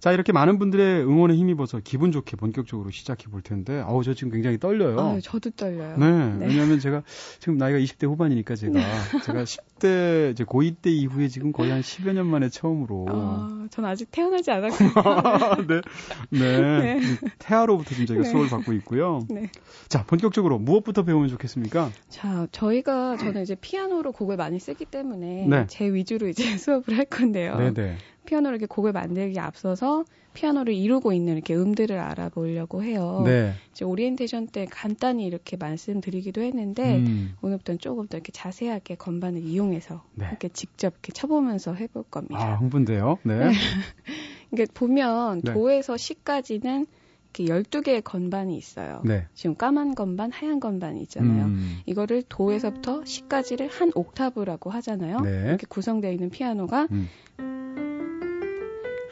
자, 0.00 0.12
이렇게 0.12 0.32
많은 0.32 0.58
분들의 0.60 1.02
응원에 1.04 1.34
힘입어서 1.34 1.80
기분 1.82 2.12
좋게 2.12 2.36
본격적으로 2.36 2.90
시작해 2.90 3.26
볼 3.28 3.42
텐데, 3.42 3.80
어우, 3.80 4.04
저 4.04 4.14
지금 4.14 4.32
굉장히 4.32 4.58
떨려요. 4.58 4.98
아, 4.98 5.18
저도 5.20 5.50
떨려요. 5.50 5.96
네, 5.96 6.34
네. 6.34 6.46
왜냐하면 6.46 6.78
제가 6.78 7.02
지금 7.40 7.58
나이가 7.58 7.78
20대 7.78 8.06
후반이니까 8.06 8.54
제가, 8.54 8.72
네. 8.74 8.84
제가 9.24 9.42
10대, 9.42 10.32
이제 10.32 10.44
고2 10.44 10.76
때 10.80 10.90
이후에 10.90 11.26
지금 11.26 11.50
거의 11.50 11.72
한 11.72 11.80
10여 11.80 12.12
년 12.12 12.26
만에 12.26 12.48
처음으로. 12.48 13.06
아, 13.08 13.66
전 13.70 13.84
아직 13.84 14.10
태어나지 14.12 14.52
않았거든요. 14.52 14.92
네. 15.66 15.80
네. 16.30 16.60
네. 16.60 17.00
태아로부터 17.40 17.90
지금 17.90 18.06
저희가 18.06 18.22
네. 18.22 18.30
수업을 18.30 18.48
받고 18.50 18.72
있고요. 18.74 19.26
네. 19.28 19.50
자, 19.88 20.04
본격적으로 20.04 20.60
무엇부터 20.60 21.02
배우면 21.02 21.28
좋겠습니까? 21.28 21.90
자, 22.08 22.46
저희가, 22.52 23.16
저는 23.16 23.42
이제 23.42 23.56
피아노로 23.56 24.12
곡을 24.12 24.36
많이 24.36 24.60
쓰기 24.60 24.84
때문에, 24.84 25.46
네. 25.48 25.66
제 25.68 25.92
위주로 25.92 26.28
이제 26.28 26.44
수업을 26.56 26.96
할 26.96 27.04
건데요. 27.04 27.56
네네. 27.56 27.96
네. 28.28 28.30
피아노를 28.30 28.58
이렇게 28.58 28.66
곡을 28.66 28.92
만들기 28.92 29.40
앞서서 29.40 30.04
피아노를 30.34 30.74
이루고 30.74 31.12
있는 31.12 31.32
이렇게 31.34 31.54
음들을 31.54 31.98
알아보려고 31.98 32.82
해요. 32.84 33.22
네. 33.24 33.54
이제 33.72 33.84
오리엔테이션 33.84 34.48
때 34.48 34.66
간단히 34.70 35.24
이렇게 35.24 35.56
말씀드리기도 35.56 36.42
했는데 36.42 36.98
음. 36.98 37.34
오늘부터는 37.40 37.78
조금 37.78 38.06
더 38.06 38.18
이렇게 38.18 38.30
자세하게 38.32 38.96
건반을 38.96 39.42
이용해서 39.42 40.04
네. 40.14 40.26
이렇게 40.28 40.48
직접 40.50 40.92
이렇게 40.92 41.12
쳐보면서 41.12 41.74
해볼 41.74 42.04
겁니다. 42.10 42.38
아, 42.38 42.54
흥분돼요. 42.56 43.18
네. 43.22 43.50
이게 44.52 44.66
보면 44.72 45.40
네. 45.42 45.52
도에서 45.54 45.96
시까지는 45.96 46.86
이렇게 47.38 47.44
12개의 47.44 48.02
건반이 48.04 48.56
있어요. 48.56 49.02
네. 49.04 49.26
지금 49.34 49.54
까만 49.54 49.94
건반, 49.94 50.30
하얀 50.32 50.60
건반이 50.60 51.00
있잖아요. 51.02 51.46
음. 51.46 51.78
이거를 51.86 52.22
도에서부터 52.28 53.04
시까지를 53.04 53.68
한 53.68 53.90
옥타브라고 53.94 54.70
하잖아요. 54.70 55.20
네. 55.20 55.44
이렇게 55.46 55.66
구성되어 55.68 56.10
있는 56.12 56.30
피아노가 56.30 56.88
음. 56.90 57.08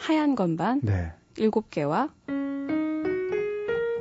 하얀 0.07 0.37
건반 0.37 0.81
네. 0.85 1.13
7개와 1.35 2.11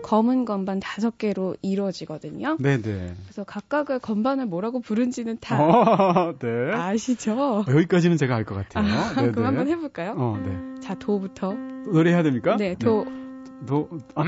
검은 0.03 0.45
건반 0.45 0.79
5개로 0.79 1.57
이루어지거든요. 1.63 2.57
네네. 2.59 3.15
그래서 3.23 3.43
각각의 3.43 4.01
건반을 4.01 4.45
뭐라고 4.45 4.79
부른지는 4.81 5.39
다 5.41 5.59
어, 5.59 6.35
네. 6.37 6.71
아시죠? 6.73 7.65
여기까지는 7.67 8.17
제가 8.17 8.35
알 8.35 8.45
것 8.45 8.53
같아요. 8.53 8.85
아, 8.87 9.13
그럼 9.15 9.45
한번 9.47 9.67
해볼까요? 9.67 10.13
어, 10.15 10.37
네. 10.45 10.79
자, 10.79 10.93
도부터. 10.93 11.53
노래해야 11.53 12.21
됩니까? 12.21 12.55
네, 12.57 12.75
도. 12.75 13.05
네. 13.05 13.65
도, 13.65 13.89
아, 14.13 14.23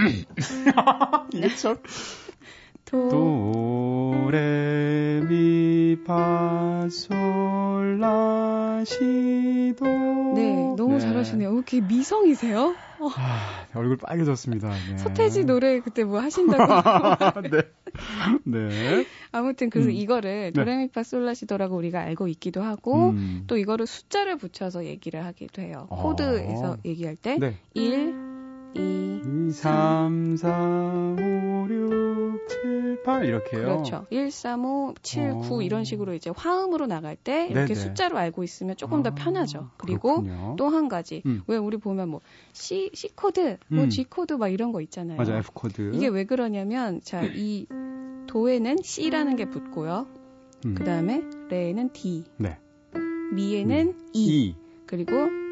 이게 1.32 1.48
참. 1.56 1.78
도, 2.86 3.10
도, 3.10 4.30
레, 4.32 5.22
미, 5.30 5.96
파, 6.08 6.88
솔, 6.90 8.00
라, 8.00 8.84
시, 8.84 9.76
도. 9.78 9.86
네, 10.38 10.76
너무 10.76 10.94
네. 10.94 11.00
잘하시네요. 11.00 11.54
이렇게 11.54 11.82
미성이세요? 11.82 12.76
어. 13.00 13.10
아, 13.16 13.68
얼굴 13.76 13.98
빨개졌습니다. 13.98 14.70
네. 14.70 14.98
서태지 14.98 15.46
노래 15.46 15.80
그때 15.80 16.04
뭐 16.04 16.20
하신다고. 16.20 17.42
네. 17.50 17.62
네. 18.44 19.06
아무튼 19.32 19.70
그래서 19.70 19.90
음. 19.90 19.94
이거를 19.94 20.52
네. 20.52 20.52
도레미파 20.52 21.04
솔라시도라고 21.04 21.76
우리가 21.76 22.02
알고 22.02 22.28
있기도 22.30 22.62
하고 22.62 23.10
음. 23.10 23.44
또 23.48 23.58
이거를 23.58 23.86
숫자를 23.86 24.38
붙여서 24.38 24.86
얘기를 24.86 25.26
하기도 25.26 25.62
해요. 25.62 25.88
아. 25.90 25.96
코드에서 25.96 26.78
얘기할 26.86 27.16
때 27.16 27.38
네. 27.40 27.56
1 27.74 28.27
2, 28.78 29.52
3, 29.52 30.38
4, 30.38 31.16
5, 31.20 31.68
6, 31.70 32.48
7, 32.50 33.04
8 33.04 33.26
이렇게요. 33.26 33.62
그렇죠. 33.62 34.06
1, 34.10 34.32
3, 34.32 34.66
5, 34.66 34.94
7, 35.02 35.32
어. 35.32 35.40
9 35.42 35.64
이런 35.64 35.84
식으로 35.84 36.14
이제 36.14 36.30
화음으로 36.36 36.88
나갈 36.88 37.16
때 37.16 37.48
이렇게 37.50 37.74
네네. 37.74 37.76
숫자로 37.76 38.18
알고 38.18 38.44
있으면 38.44 38.76
조금 38.78 39.00
아, 39.00 39.04
더 39.04 39.16
편하죠. 39.16 39.70
그리고 39.78 40.24
또 40.58 40.68
한 40.68 40.88
가지. 40.90 41.24
음. 41.26 41.42
왜 41.48 41.58
우리 41.58 41.78
보면 41.78 42.10
뭐 42.10 42.22
C, 42.54 42.92
C 42.94 43.10
코드, 43.16 43.58
뭐 43.70 43.86
음. 43.86 43.90
G 43.90 44.04
코드 44.04 44.34
막 44.34 44.50
이런 44.50 44.72
거 44.72 44.82
있잖아요. 44.82 45.18
맞아, 45.18 45.38
F 45.38 45.52
코드. 45.54 45.92
이게 45.96 46.08
왜 46.08 46.26
그러냐면 46.26 47.02
자, 47.02 47.24
이 47.24 47.66
도에는 48.28 48.78
C라는 48.84 49.36
게 49.36 49.50
붙고요. 49.50 50.08
음. 50.66 50.76
그다음에 50.76 51.24
레에는 51.50 51.94
D. 51.94 52.26
네. 52.38 52.58
미에는 53.34 53.88
음. 53.88 54.10
E. 54.14 54.48
e. 54.50 54.56
그리고 54.86 55.12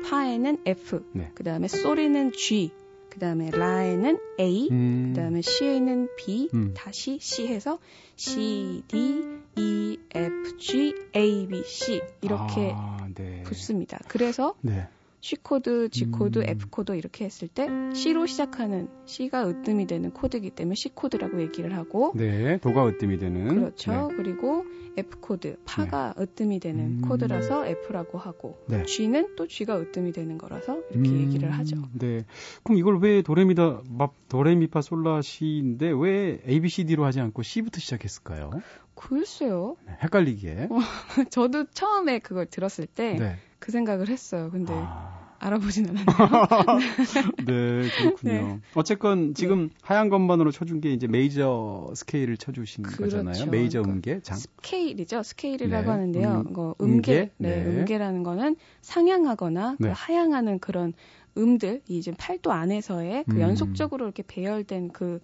파에는 0.10 0.58
F. 0.66 1.04
네. 1.14 1.32
그다음에 1.36 1.68
솔에는 1.68 2.32
G. 2.34 2.72
그 3.16 3.20
다음에 3.20 3.50
라에는 3.50 4.20
A, 4.42 4.68
음. 4.72 5.14
그 5.16 5.22
다음에 5.22 5.42
시에는 5.42 6.10
B, 6.18 6.50
음. 6.54 6.74
다시 6.76 7.18
C 7.22 7.48
해서 7.48 7.80
C, 8.18 8.84
D, 8.90 9.24
E, 9.56 9.98
F, 10.14 10.58
G, 10.58 10.94
A, 11.16 11.48
B, 11.48 11.64
C 11.64 12.02
이렇게 12.20 12.74
아, 12.76 13.08
네. 13.16 13.42
붙습니다. 13.44 14.00
그래서 14.10 14.56
네. 14.60 14.90
C 15.26 15.38
코드, 15.38 15.90
G 15.90 16.06
코드, 16.12 16.38
음. 16.38 16.44
F 16.48 16.68
코드 16.70 16.96
이렇게 16.96 17.26
했을 17.26 17.48
때 17.48 17.68
C로 17.96 18.28
시작하는 18.28 18.88
C가 19.08 19.50
으뜸이 19.50 19.88
되는 19.88 20.12
코드이기 20.12 20.52
때문에 20.52 20.76
C 20.76 20.90
코드라고 20.90 21.42
얘기를 21.42 21.76
하고 21.76 22.14
네, 22.14 22.60
도가 22.60 22.88
으뜸이 22.88 23.18
되는 23.18 23.48
그렇죠. 23.48 24.10
네. 24.10 24.16
그리고 24.18 24.66
F 24.96 25.18
코드, 25.22 25.58
파가 25.66 26.14
네. 26.16 26.22
으뜸이 26.22 26.60
되는 26.60 27.00
음. 27.00 27.02
코드라서 27.02 27.66
F라고 27.66 28.20
하고 28.20 28.64
네. 28.68 28.86
G는 28.86 29.36
또 29.36 29.48
G가 29.48 29.80
으뜸이 29.80 30.12
되는 30.12 30.38
거라서 30.38 30.78
이렇게 30.92 31.10
음. 31.10 31.22
얘기를 31.22 31.50
하죠. 31.50 31.78
네. 31.94 32.24
그럼 32.62 32.78
이걸 32.78 33.00
왜 33.00 33.24
도레미다 33.24 33.82
도레미파 34.30 34.84
솔라 34.84 35.24
시인데 35.24 35.90
왜 35.90 36.40
A 36.48 36.60
B 36.60 36.70
C 36.70 36.84
D로 36.84 37.04
하지 37.04 37.20
않고 37.20 37.42
C부터 37.42 37.80
시작했을까요? 37.80 38.52
글쎄요. 38.94 39.76
네, 39.88 39.98
헷갈리게. 40.04 40.68
어, 40.70 40.78
저도 41.32 41.66
처음에 41.72 42.20
그걸 42.20 42.46
들었을 42.46 42.86
때그 42.86 43.24
네. 43.24 43.38
생각을 43.68 44.08
했어요. 44.08 44.50
근데 44.52 44.72
아. 44.76 45.15
알아보진 45.40 45.88
않았네요. 45.90 46.06
네, 47.46 47.90
그렇군요. 47.98 48.32
네. 48.32 48.60
어쨌건 48.74 49.34
지금 49.34 49.70
네. 49.70 49.76
하얀 49.82 50.10
건반으로 50.10 50.52
쳐준 50.52 50.82
게 50.82 50.94
이제 50.94 51.08
메이저 51.08 51.92
스케일을 51.96 52.38
쳐주신 52.38 52.84
그렇죠. 52.84 53.18
거잖아요. 53.18 53.50
메이저 53.52 53.82
그러니까 53.82 53.96
음계, 54.10 54.22
장. 54.22 54.38
스케일이죠. 54.38 55.24
스케일이라고 55.24 55.84
네. 55.86 55.90
하는데요. 55.92 56.44
음, 56.48 56.54
거 56.54 56.76
음계, 56.82 56.96
음계? 57.14 57.32
네, 57.38 57.64
네. 57.64 57.70
음계라는 57.70 58.24
거는 58.24 58.56
상향하거나 58.82 59.78
네. 59.80 59.88
그 59.90 59.94
하향하는 59.96 60.60
그런 60.60 60.94
음들, 61.38 61.82
이제 61.88 62.14
팔도 62.18 62.52
안에서의 62.52 63.26
그 63.28 63.36
음. 63.38 63.42
연속적으로 63.42 64.06
이렇게 64.06 64.24
배열된 64.26 64.92
그 64.94 65.20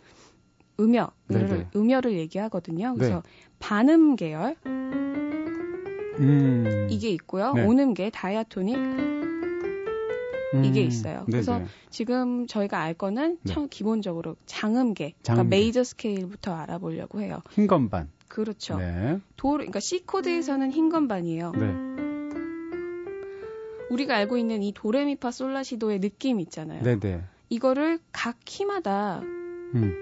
음여를 0.80 1.10
네네. 1.27 1.68
음여를 1.75 2.13
얘기하거든요. 2.13 2.96
그래서 2.96 3.15
네. 3.15 3.22
반음 3.60 4.15
계열 4.15 4.56
음. 6.20 6.88
이게 6.89 7.10
있고요. 7.12 7.53
네. 7.53 7.63
온음계 7.65 8.10
다이아토닉 8.10 9.21
음, 10.53 10.65
이게 10.65 10.81
있어요. 10.81 11.24
그래서 11.25 11.53
네네. 11.53 11.65
지금 11.89 12.48
저희가 12.48 12.79
알 12.79 12.93
거는 12.93 13.38
네. 13.41 13.53
처음 13.53 13.70
기본적으로 13.70 14.36
장음계, 14.46 14.93
그러니까 15.03 15.24
장음계. 15.24 15.24
그러니까 15.24 15.50
메이저 15.50 15.84
스케일부터 15.84 16.53
알아보려고 16.53 17.22
해요. 17.22 17.41
흰 17.51 17.67
건반. 17.67 18.10
그렇죠. 18.27 18.77
네. 18.77 19.20
도, 19.36 19.51
그러니까 19.51 19.79
C 19.79 20.05
코드에서는 20.05 20.72
흰 20.72 20.89
건반이에요. 20.89 21.51
네. 21.51 21.91
우리가 23.89 24.15
알고 24.15 24.38
있는 24.38 24.63
이 24.63 24.72
도레미파 24.74 25.31
솔라시도의 25.31 26.00
느낌 26.00 26.39
있잖아요. 26.39 26.81
네네. 26.84 27.24
이거를 27.50 28.00
각 28.13 28.38
키마다 28.46 29.20
음. 29.20 29.93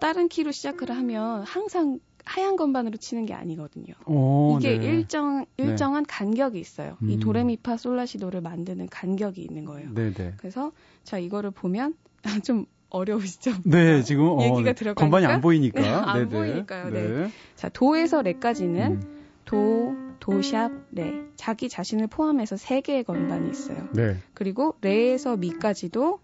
다른 0.00 0.28
키로 0.28 0.52
시작을 0.52 0.90
하면 0.90 1.42
항상 1.42 1.98
하얀 2.28 2.56
건반으로 2.56 2.98
치는 2.98 3.24
게 3.24 3.32
아니거든요. 3.32 3.94
오, 4.04 4.58
이게 4.58 4.78
네. 4.78 4.86
일정 4.86 5.46
네. 5.56 5.64
일정한 5.64 6.04
네. 6.04 6.06
간격이 6.08 6.60
있어요. 6.60 6.98
음. 7.02 7.10
이 7.10 7.18
도레미파 7.18 7.78
솔라시도를 7.78 8.42
만드는 8.42 8.88
간격이 8.88 9.40
있는 9.40 9.64
거예요. 9.64 9.94
네네. 9.94 10.12
네. 10.14 10.34
그래서 10.36 10.72
자 11.04 11.18
이거를 11.18 11.50
보면 11.50 11.94
좀 12.44 12.66
어려우시죠? 12.90 13.52
네, 13.64 14.02
지금 14.02 14.24
어, 14.24 14.42
얘기가 14.42 14.72
들어가니까 14.74 14.94
건반이 14.94 15.26
안 15.26 15.40
보이니까. 15.40 15.80
네, 15.80 15.88
안. 15.88 16.28
보이니까요. 16.28 16.90
네. 16.90 17.08
네. 17.08 17.30
자 17.56 17.70
도에서 17.70 18.20
레까지는 18.22 18.92
음. 18.92 19.18
도, 19.46 19.96
도샵, 20.20 20.70
레. 20.92 21.22
자기 21.36 21.70
자신을 21.70 22.08
포함해서 22.08 22.58
세 22.58 22.82
개의 22.82 23.04
건반이 23.04 23.50
있어요. 23.50 23.88
네. 23.94 24.18
그리고 24.34 24.74
레에서 24.82 25.38
미까지도 25.38 26.20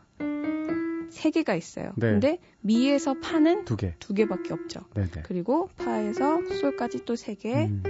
세 1.14 1.30
개가 1.30 1.54
있어요. 1.54 1.92
네. 1.96 2.10
근데 2.10 2.38
미에서 2.60 3.14
파는 3.14 3.64
두 3.64 3.76
개. 3.76 3.94
두 4.00 4.14
개밖에 4.14 4.52
없죠. 4.52 4.80
네네. 4.94 5.10
네. 5.10 5.22
그리고 5.24 5.68
파에서 5.76 6.42
솔까지 6.60 7.04
또 7.04 7.14
세 7.16 7.34
개. 7.34 7.66
음. 7.66 7.82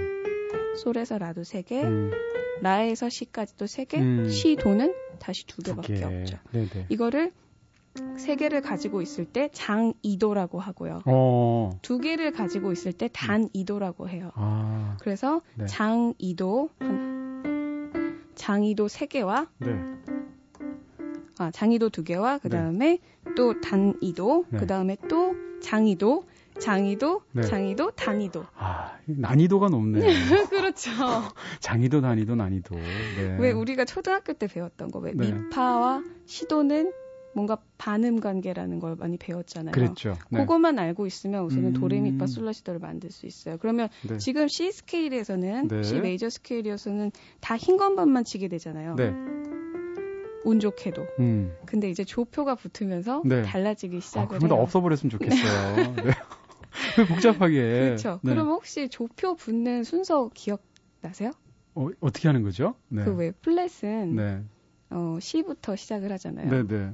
솔에서 0.77 1.17
라도 1.17 1.43
세 1.43 1.61
개. 1.63 1.83
음. 1.83 2.11
라에서 2.61 3.09
시까지 3.09 3.57
또 3.57 3.65
세 3.65 3.85
개. 3.85 3.99
음. 3.99 4.29
시 4.29 4.55
도는 4.55 4.93
다시 5.19 5.45
두 5.47 5.61
개밖에 5.63 5.93
두 5.95 5.99
개. 5.99 6.05
없죠. 6.05 6.37
네네. 6.51 6.69
네. 6.69 6.85
이거를 6.89 7.31
세 8.17 8.35
개를 8.35 8.61
가지고 8.61 9.01
있을 9.01 9.25
때 9.25 9.49
장이도라고 9.53 10.59
하고요. 10.59 11.01
어. 11.05 11.79
두 11.81 11.97
개를 11.99 12.31
가지고 12.31 12.71
있을 12.73 12.93
때 12.93 13.09
단이도라고 13.11 14.09
해요. 14.09 14.31
아. 14.35 14.97
그래서 15.01 15.41
네. 15.55 15.65
장이도 15.65 16.69
장이도 18.35 18.87
세 18.89 19.05
개와 19.07 19.47
네. 19.59 19.79
아, 21.37 21.51
장이도 21.51 21.89
두 21.89 22.03
개와 22.03 22.37
그 22.39 22.49
다음에 22.49 22.91
네. 22.91 22.99
또 23.35 23.59
단이도, 23.61 24.45
네. 24.49 24.59
그 24.59 24.67
다음에 24.67 24.97
또 25.09 25.35
장이도, 25.61 26.23
장이도, 26.59 27.21
네. 27.33 27.41
장이도, 27.43 27.91
단이도. 27.91 28.45
아, 28.55 28.97
난이도가 29.05 29.69
높네요. 29.69 30.03
그렇죠. 30.49 30.89
장이도, 31.59 32.01
단이도, 32.01 32.35
난이도. 32.35 32.75
네. 32.75 33.37
왜 33.39 33.51
우리가 33.51 33.85
초등학교 33.85 34.33
때 34.33 34.47
배웠던 34.47 34.91
거, 34.91 34.99
왜 34.99 35.11
네. 35.13 35.31
미파와 35.31 36.03
시도는 36.25 36.93
뭔가 37.33 37.57
반음 37.77 38.21
관계라는 38.21 38.79
걸 38.79 38.95
많이 38.95 39.17
배웠잖아요. 39.17 39.73
그렇죠. 39.73 40.15
네. 40.29 40.39
그것만 40.39 40.79
알고 40.79 41.05
있으면 41.05 41.43
우선은 41.43 41.71
음... 41.71 41.73
도레미파 41.73 42.27
솔라시도를 42.27 42.79
만들 42.79 43.11
수 43.11 43.25
있어요. 43.25 43.57
그러면 43.59 43.89
네. 44.07 44.17
지금 44.17 44.47
C 44.47 44.71
스케일에서는 44.71 45.67
네. 45.67 45.83
C 45.83 45.99
메이저 45.99 46.29
스케일이어서는 46.29 47.11
다 47.41 47.57
흰 47.57 47.75
건반만 47.75 48.23
치게 48.23 48.47
되잖아요. 48.47 48.95
네. 50.45 50.49
운 50.49 50.59
좋게도. 50.59 51.07
음. 51.19 51.55
근데 51.65 51.89
이제 51.89 52.03
조표가 52.03 52.55
붙으면서 52.55 53.23
네. 53.25 53.41
달라지기 53.41 53.99
시작을 54.01 54.37
아, 54.37 54.45
해요. 54.45 54.61
없어버렸으면 54.61 55.09
좋겠어요. 55.09 55.95
네. 56.05 56.11
왜 56.97 57.05
복잡하게. 57.05 57.79
그렇죠. 57.79 58.19
네. 58.21 58.31
그럼 58.31 58.49
혹시 58.49 58.89
조표 58.89 59.35
붙는 59.35 59.83
순서 59.83 60.29
기억나세요? 60.33 61.31
어, 61.73 61.87
어떻게 61.99 62.27
하는 62.27 62.43
거죠? 62.43 62.75
네. 62.87 63.03
그왜 63.03 63.31
플랫은 63.41 64.15
네. 64.15 64.43
어, 64.91 65.17
C부터 65.19 65.75
시작을 65.75 66.11
하잖아요. 66.13 66.49
네네. 66.49 66.67
네. 66.67 66.93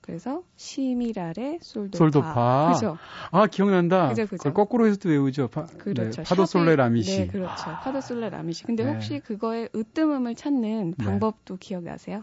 그래서 0.00 0.42
시미라레 0.56 1.60
솔도파. 1.62 1.96
솔도파. 1.98 2.72
그죠? 2.74 2.98
아 3.30 3.46
기억난다. 3.46 4.08
그죠, 4.10 4.24
그죠. 4.26 4.36
그걸 4.36 4.52
거꾸로 4.52 4.86
해서도 4.86 5.08
외우죠. 5.08 5.48
파, 5.48 5.64
그렇죠. 5.64 6.22
네, 6.22 6.28
파도 6.28 6.44
솔레 6.44 6.76
라미시. 6.76 7.20
네, 7.20 7.26
그렇죠. 7.28 7.64
파도 7.82 8.02
솔레 8.02 8.28
라미시. 8.28 8.64
근데 8.64 8.84
네. 8.84 8.92
혹시 8.92 9.20
그거의 9.20 9.70
으뜸음을 9.74 10.34
찾는 10.34 10.94
네. 10.98 11.04
방법도 11.04 11.56
기억나세요? 11.56 12.22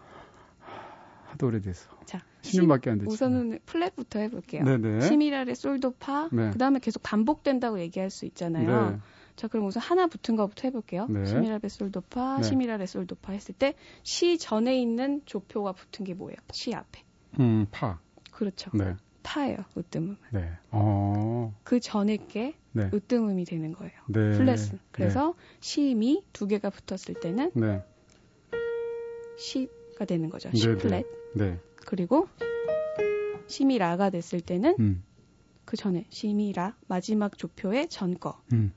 하도 1.31 1.47
오래돼서. 1.47 1.89
자, 2.05 2.19
10년밖에 2.41 2.89
안 2.89 2.97
됐죠. 2.99 3.11
우선은 3.11 3.59
플랫부터 3.65 4.19
해볼게요. 4.19 4.63
네네. 4.63 5.01
시미라레 5.01 5.55
솔도 5.55 5.91
파. 5.91 6.29
네. 6.31 6.49
그 6.51 6.57
다음에 6.57 6.79
계속 6.79 7.01
반복된다고 7.03 7.79
얘기할 7.79 8.09
수 8.09 8.25
있잖아요. 8.25 8.91
네. 8.91 8.97
자, 9.35 9.47
그럼 9.47 9.65
우선 9.67 9.81
하나 9.81 10.07
붙은 10.07 10.35
거부터 10.35 10.67
해볼게요. 10.67 11.07
네. 11.09 11.25
시미라레 11.25 11.67
솔도 11.69 12.01
파, 12.01 12.37
네. 12.37 12.43
시미라레 12.43 12.85
솔도 12.85 13.15
파 13.15 13.33
했을 13.33 13.55
때 13.55 13.75
시 14.03 14.37
전에 14.37 14.79
있는 14.79 15.21
조표가 15.25 15.71
붙은 15.73 16.05
게 16.05 16.13
뭐예요? 16.13 16.37
시 16.51 16.73
앞에. 16.75 17.01
음, 17.39 17.65
파. 17.71 17.99
그렇죠. 18.31 18.71
네. 18.73 18.95
파예요, 19.23 19.57
으뜸음. 19.77 20.17
네. 20.31 20.49
어. 20.71 21.55
그 21.63 21.79
전에 21.79 22.17
게 22.17 22.55
네. 22.73 22.89
으뜸음이 22.93 23.45
되는 23.45 23.71
거예요. 23.73 23.93
네. 24.07 24.37
플랫은. 24.37 24.79
그래서 24.91 25.35
네. 25.37 25.57
시미 25.59 26.23
두 26.33 26.47
개가 26.47 26.71
붙었을 26.71 27.19
때는 27.21 27.51
네. 27.53 27.83
시 29.37 29.69
가 30.01 30.05
되는 30.05 30.29
거죠. 30.31 30.49
시 30.53 30.65
네, 30.65 30.73
네. 30.73 30.77
플랫. 30.77 31.05
네. 31.35 31.59
그리고 31.75 32.27
시미라가 33.45 34.09
됐을 34.09 34.41
때는 34.41 34.75
음. 34.79 35.03
그 35.63 35.77
전에 35.77 36.07
시미라 36.09 36.75
마지막 36.87 37.37
조표의 37.37 37.87
전 37.89 38.17
거. 38.17 38.41
음. 38.51 38.73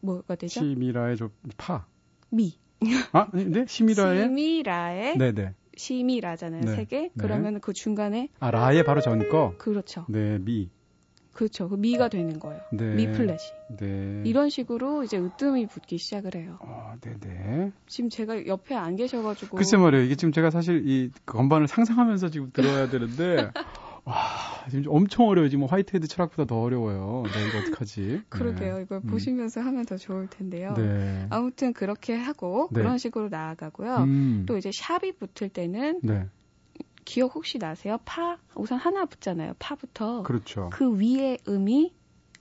뭐가 0.00 0.34
되죠? 0.34 0.60
시미라의 0.60 1.16
조 1.16 1.30
파. 1.56 1.86
미. 2.28 2.58
아, 3.12 3.30
네? 3.32 3.66
시미라의 3.68 4.22
시미라의 4.26 5.18
네네. 5.18 5.54
시미라잖아요. 5.76 6.62
네. 6.62 6.74
세 6.74 6.84
개. 6.86 7.02
네. 7.02 7.10
그러면 7.16 7.60
그 7.60 7.72
중간에 7.72 8.28
아, 8.40 8.50
라의 8.50 8.84
바로 8.84 9.00
전 9.00 9.28
거. 9.28 9.54
그렇죠. 9.58 10.06
네, 10.08 10.38
미. 10.38 10.70
그렇죠. 11.32 11.68
그 11.68 11.74
미가 11.76 12.08
되는 12.08 12.38
거예요. 12.38 12.60
네. 12.72 12.94
미 12.94 13.10
플랫이. 13.10 13.38
네. 13.78 14.22
이런 14.24 14.50
식으로 14.50 15.02
이제 15.02 15.18
으뜸이 15.18 15.66
붙기 15.66 15.98
시작을 15.98 16.34
해요. 16.36 16.58
어, 16.60 16.94
네네. 17.00 17.72
지금 17.86 18.10
제가 18.10 18.46
옆에 18.46 18.74
안 18.74 18.96
계셔가지고. 18.96 19.56
글쎄 19.56 19.76
말이에요. 19.76 20.04
이게 20.04 20.14
지금 20.14 20.32
제가 20.32 20.50
사실 20.50 20.86
이 20.86 21.10
건반을 21.24 21.68
상상하면서 21.68 22.28
지금 22.28 22.50
들어야 22.52 22.88
되는데. 22.88 23.50
와, 24.04 24.14
지금 24.68 24.84
엄청 24.88 25.28
어려워요. 25.28 25.48
지금 25.48 25.64
화이트헤드 25.66 26.08
철학보다 26.08 26.44
더 26.44 26.60
어려워요. 26.60 27.22
네, 27.24 27.48
이거 27.48 27.58
어떡하지? 27.58 28.22
그러게요. 28.28 28.76
네. 28.78 28.82
이걸 28.82 29.00
음. 29.04 29.08
보시면서 29.08 29.60
하면 29.60 29.84
더 29.84 29.96
좋을 29.96 30.26
텐데요. 30.28 30.74
네. 30.74 31.26
아무튼 31.30 31.72
그렇게 31.72 32.14
하고 32.14 32.68
네. 32.72 32.80
그런 32.80 32.98
식으로 32.98 33.28
나아가고요. 33.28 33.98
음. 33.98 34.44
또 34.46 34.58
이제 34.58 34.70
샵이 34.72 35.12
붙을 35.12 35.50
때는 35.50 36.00
네. 36.02 36.26
기억 37.04 37.34
혹시 37.34 37.58
나세요? 37.58 37.98
파 38.04 38.38
우선 38.54 38.78
하나 38.78 39.04
붙잖아요. 39.04 39.54
파부터 39.58 40.22
그렇죠. 40.22 40.70
그 40.72 40.96
위에 40.98 41.38
음이 41.48 41.94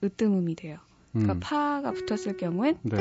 으뜸음이 0.04 0.56
돼요. 0.56 0.78
그러니까 1.12 1.34
음. 1.34 1.40
파가 1.42 1.92
붙었을 1.92 2.38
경우엔 2.38 2.80
네. 2.84 2.98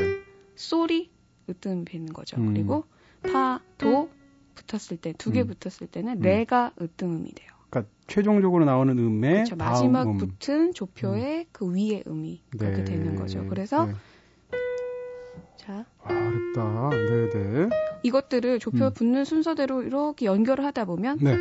솔이 0.55 1.09
으뜸이 1.49 1.85
되는 1.85 2.07
거죠. 2.07 2.37
음. 2.37 2.53
그리고 2.53 2.85
파, 3.23 3.61
도 3.77 4.09
붙었을 4.55 4.97
때 4.97 5.13
두개 5.13 5.41
음. 5.41 5.47
붙었을 5.47 5.87
때는 5.87 6.17
음. 6.17 6.21
레가 6.21 6.71
으뜸음이 6.79 7.31
돼요. 7.33 7.49
그러니까 7.69 7.91
최종적으로 8.07 8.65
나오는 8.65 8.97
음의 8.97 9.33
그렇죠. 9.33 9.55
마지막 9.55 10.07
음. 10.07 10.17
붙은 10.17 10.73
조표의 10.73 11.39
음. 11.39 11.45
그 11.51 11.73
위에 11.73 12.03
음이 12.05 12.43
그렇게 12.57 12.77
네. 12.77 12.83
되는 12.83 13.15
거죠. 13.15 13.45
그래서 13.47 13.85
네. 13.85 13.93
자. 15.61 15.85
아, 16.03 16.13
어렵다. 16.13 16.89
네네. 16.89 17.67
네. 17.67 17.69
이것들을 18.03 18.59
조표 18.59 18.85
음. 18.85 18.93
붙는 18.93 19.25
순서대로 19.25 19.83
이렇게 19.83 20.25
연결을 20.25 20.65
하다 20.65 20.85
보면 20.85 21.19
네. 21.21 21.35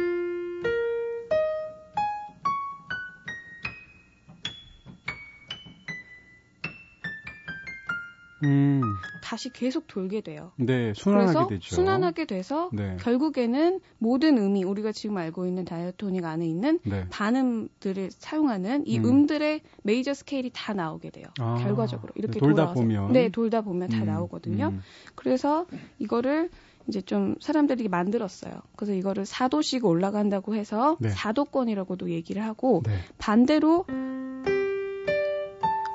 음. 8.44 8.80
다시 9.22 9.50
계속 9.50 9.86
돌게 9.86 10.20
돼요. 10.22 10.52
네, 10.56 10.92
순환하게 10.94 11.54
되죠. 11.54 11.74
순환하게 11.74 12.24
돼서 12.26 12.70
네. 12.72 12.96
결국에는 13.00 13.80
모든 13.98 14.38
음이 14.38 14.64
우리가 14.64 14.92
지금 14.92 15.16
알고 15.16 15.46
있는 15.46 15.64
다이어토닉 15.64 16.24
안에 16.24 16.46
있는 16.46 16.78
네. 16.84 17.06
반음들을 17.10 18.10
사용하는 18.10 18.86
이 18.86 18.98
음. 18.98 19.26
들의 19.26 19.60
메이저 19.82 20.14
스케일이 20.14 20.50
다 20.52 20.72
나오게 20.72 21.10
돼요. 21.10 21.26
아, 21.38 21.56
결과적으로 21.62 22.12
이렇게 22.16 22.34
네, 22.34 22.40
돌다 22.40 22.54
돌아와서. 22.54 22.74
보면 22.80 23.12
네, 23.12 23.28
돌다 23.28 23.60
보면 23.60 23.88
다 23.88 23.98
음, 23.98 24.06
나오거든요. 24.06 24.68
음. 24.68 24.80
그래서 25.14 25.66
이거를 25.98 26.50
이제 26.88 27.00
좀 27.00 27.36
사람들이 27.40 27.88
만들었어요. 27.88 28.54
그래서 28.74 28.94
이거를 28.94 29.24
4도씩 29.24 29.84
올라간다고 29.84 30.54
해서 30.54 30.96
네. 30.98 31.10
4도권이라고도 31.10 32.08
얘기를 32.10 32.42
하고 32.42 32.82
네. 32.84 32.92
반대로 33.18 33.84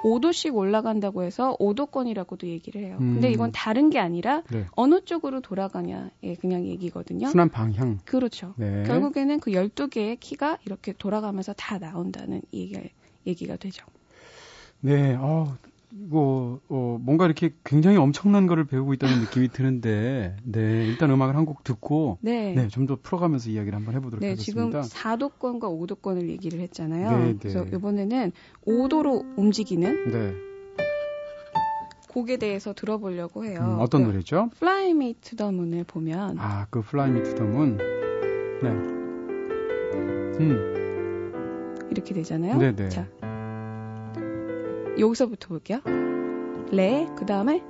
5도씩 0.05 0.53
올라간다고 0.55 1.23
해서 1.23 1.57
5도권이라고도 1.59 2.45
얘기를 2.45 2.81
해요. 2.81 2.97
음. 3.01 3.15
근데 3.15 3.31
이건 3.31 3.51
다른 3.51 3.89
게 3.89 3.97
아니라 3.97 4.43
네. 4.51 4.65
어느 4.75 5.01
쪽으로 5.03 5.41
돌아가냐의 5.41 6.37
그냥 6.39 6.65
얘기거든요. 6.65 7.27
순환 7.27 7.49
방향. 7.49 7.99
그렇죠. 8.05 8.53
네. 8.57 8.83
결국에는 8.83 9.39
그 9.39 9.51
12개의 9.51 10.17
키가 10.19 10.59
이렇게 10.65 10.93
돌아가면서 10.93 11.53
다 11.53 11.79
나온다는 11.79 12.41
얘기가, 12.53 12.81
얘기가 13.25 13.55
되죠. 13.55 13.83
네, 14.81 15.15
어, 15.15 15.57
이거 15.97 16.60
어, 16.67 16.97
뭔가 17.01 17.25
이렇게 17.25 17.51
굉장히 17.63 17.95
엄청난 17.97 18.47
거를 18.47 18.65
배우고 18.65 18.93
있다는 18.93 19.21
느낌이 19.21 19.47
드는데, 19.49 20.36
네 20.43 20.86
일단 20.88 21.10
음악을 21.12 21.36
한 21.36 21.45
곡 21.45 21.63
듣고, 21.63 22.17
네, 22.21 22.53
네 22.53 22.67
좀 22.67 22.86
더 22.86 22.97
풀어가면서 23.01 23.49
이야기를 23.49 23.75
한번 23.77 23.95
해보도록 23.95 24.19
네, 24.19 24.29
하겠습니다. 24.31 24.81
지금 24.81 24.99
4도권과 24.99 25.62
5도권을 25.62 26.27
얘기를 26.29 26.60
했잖아요. 26.60 27.12
네, 27.12 27.25
네. 27.34 27.38
그래서 27.39 27.63
이번에는 27.65 28.31
5도로 28.67 29.38
움직이는 29.38 30.12
네. 30.12 30.34
곡에 32.10 32.38
대해서 32.38 32.73
들어보려고 32.73 33.45
해요. 33.45 33.60
음, 33.62 33.77
어떤 33.79 34.03
그 34.03 34.08
노래죠? 34.12 34.49
Fly 34.55 34.91
Me 34.91 35.13
to 35.21 35.36
the 35.38 35.49
Moon을 35.53 35.84
보면, 35.86 36.38
아, 36.39 36.65
그 36.69 36.79
Fly 36.79 37.10
Me 37.10 37.23
to 37.23 37.36
the 37.36 37.49
Moon, 37.51 37.77
네, 38.63 38.69
음, 40.39 41.88
이렇게 41.91 42.13
되잖아요. 42.13 42.58
네, 42.58 42.75
네. 42.75 42.89
자. 42.89 43.08
여기서부터 44.99 45.49
볼게요. 45.49 45.79
레, 46.71 47.08
그 47.17 47.25
다음에 47.25 47.63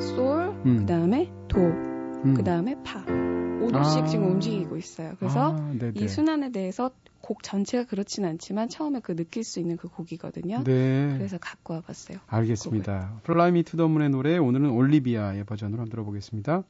솔, 0.00 0.50
음. 0.66 0.78
그 0.78 0.86
다음에 0.86 1.30
도, 1.48 1.58
음. 1.58 2.34
그 2.36 2.44
다음에 2.44 2.76
파. 2.82 3.04
5도씩 3.04 4.02
아. 4.02 4.06
지금 4.06 4.30
움직이고 4.30 4.76
있어요. 4.76 5.14
그래서 5.18 5.54
아, 5.54 5.72
이 5.94 6.08
순환에 6.08 6.50
대해서 6.50 6.90
곡 7.20 7.42
전체가 7.42 7.84
그렇진 7.84 8.24
않지만 8.24 8.68
처음에 8.68 9.00
그 9.00 9.14
느낄 9.14 9.44
수 9.44 9.60
있는 9.60 9.76
그 9.76 9.88
곡이거든요. 9.88 10.64
네. 10.64 11.14
그래서 11.16 11.38
갖고 11.38 11.74
와봤어요. 11.74 12.18
알겠습니다. 12.26 13.20
Fly 13.24 13.47
Me 13.47 13.62
to 13.62 13.72
the 13.72 13.88
Moon의 13.88 14.08
노래 14.08 14.38
오늘은 14.38 14.70
올리비아의 14.70 15.44
버전으로 15.44 15.80
한번 15.80 15.90
들어보겠습니다. 15.90 16.64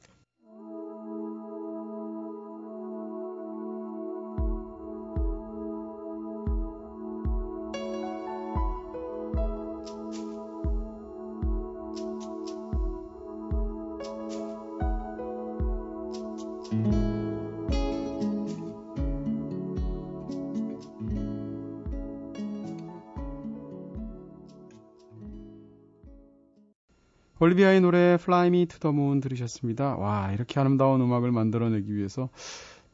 올리비아의 27.40 27.81
노래 27.81 27.98
Fly 28.20 28.48
Me 28.48 28.66
to 28.66 28.79
the 28.79 28.94
Moon 28.94 29.20
들으셨습니다. 29.20 29.96
와, 29.96 30.31
이렇게 30.33 30.61
아름다운 30.61 31.00
음악을 31.00 31.33
만들어내기 31.33 31.94
위해서 31.96 32.29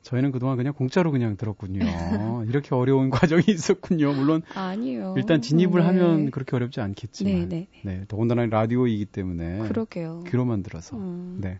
저희는 0.03 0.31
그동안 0.31 0.57
그냥 0.57 0.73
공짜로 0.73 1.11
그냥 1.11 1.37
들었군요. 1.37 1.81
이렇게 2.47 2.77
어려운 2.77 3.11
과정이 3.11 3.43
있었군요. 3.49 4.13
물론 4.13 4.43
아니요. 4.55 5.15
일단 5.17 5.43
진입을 5.43 5.81
네. 5.81 5.87
하면 5.87 6.31
그렇게 6.31 6.55
어렵지 6.55 6.81
않겠지만 6.81 7.49
네, 7.49 7.49
네, 7.49 7.69
네. 7.83 8.05
더군다나 8.07 8.47
라디오이기 8.47 9.07
때문에 9.07 9.67
그러게요. 9.67 10.23
귀로만 10.29 10.63
들어서. 10.63 10.97
음. 10.97 11.39
네. 11.41 11.59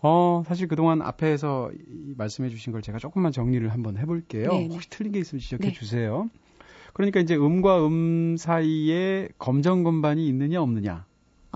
어, 0.00 0.44
사실 0.46 0.68
그동안 0.68 1.02
앞에서 1.02 1.72
말씀해 2.16 2.48
주신 2.48 2.72
걸 2.72 2.80
제가 2.80 2.98
조금만 2.98 3.32
정리를 3.32 3.68
한번 3.70 3.96
해 3.96 4.06
볼게요. 4.06 4.50
네, 4.52 4.68
네. 4.68 4.74
혹시 4.74 4.88
틀린 4.88 5.10
게 5.10 5.18
있으면 5.18 5.40
지적해 5.40 5.68
네. 5.68 5.72
주세요. 5.72 6.30
그러니까 6.92 7.18
이제 7.18 7.34
음과 7.34 7.84
음 7.88 8.36
사이에 8.38 9.30
검정 9.36 9.82
건반이 9.82 10.28
있느냐 10.28 10.62
없느냐. 10.62 11.06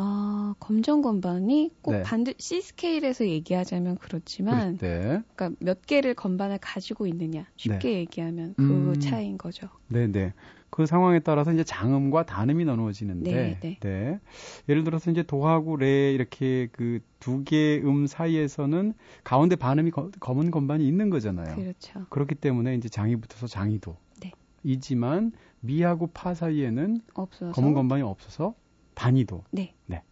아, 0.00 0.27
검정 0.61 1.02
건반이 1.02 1.72
꼭 1.82 1.92
네. 1.92 2.02
반드 2.02 2.34
C 2.38 2.61
스케일에서 2.61 3.26
얘기하자면 3.26 3.98
그렇지만 3.98 4.78
네. 4.78 5.22
그러니까 5.34 5.50
몇 5.61 5.87
개를 5.87 6.14
건반을 6.14 6.58
가지고 6.61 7.06
있느냐 7.06 7.46
쉽게 7.56 7.88
네. 7.88 7.94
얘기하면 7.94 8.54
그 8.56 8.62
음, 8.62 9.00
차이인 9.00 9.38
거죠. 9.38 9.68
네, 9.88 10.06
네. 10.06 10.32
그 10.70 10.84
상황에 10.87 11.18
따라서 11.20 11.52
이제 11.52 11.64
장음과 11.64 12.26
단음이 12.26 12.64
나누어지는데 12.64 13.32
네, 13.32 13.58
네. 13.61 13.78
네. 13.80 14.20
예를 14.68 14.84
들어서 14.84 15.11
이제 15.11 15.22
도하고 15.22 15.76
레 15.76 16.12
이렇게 16.12 16.68
그 16.72 17.00
두 17.20 17.42
개의 17.44 17.82
음 17.84 18.06
사이에서는 18.06 18.94
가운데 19.24 19.56
반음이 19.56 19.90
거, 19.90 20.11
검은 20.20 20.50
건반이 20.50 20.87
있는 20.87 21.11
거잖아요. 21.11 21.56
그렇죠. 21.56 22.06
그렇기 22.11 22.37
때문에 22.37 22.74
이제 22.74 22.88
장이 22.88 23.16
붙어서 23.16 23.46
장이도. 23.46 23.96
네. 24.20 24.32
이지만 24.62 25.32
미하고 25.61 26.08
파 26.08 26.34
사이에는 26.34 27.00
없어서. 27.14 27.52
검은 27.52 27.74
건반이 27.74 28.02
없어서 28.02 28.54
단위도. 28.94 29.44
네. 29.50 29.74
네. 29.87 30.02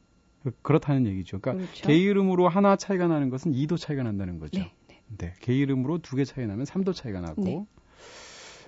그렇다는 0.63 1.07
얘기죠. 1.07 1.41
그러니까 1.41 1.65
그렇죠. 1.67 1.87
개 1.89 1.95
이름으로 1.97 2.49
하나 2.49 2.77
차이가 2.77 3.07
나는 3.09 3.31
것은 3.31 3.53
2도 3.53 3.79
차이가 3.79 4.03
난다는 4.03 4.39
거죠. 4.39 4.61
네. 4.61 4.73
네. 4.89 5.03
네. 5.19 5.35
개 5.41 5.53
이름으로 5.55 5.99
두 5.99 6.17
개 6.17 6.25
차이 6.25 6.47
나면 6.47 6.65
3도 6.67 6.95
차이가 6.95 7.21
나고. 7.21 7.43
네. 7.43 7.65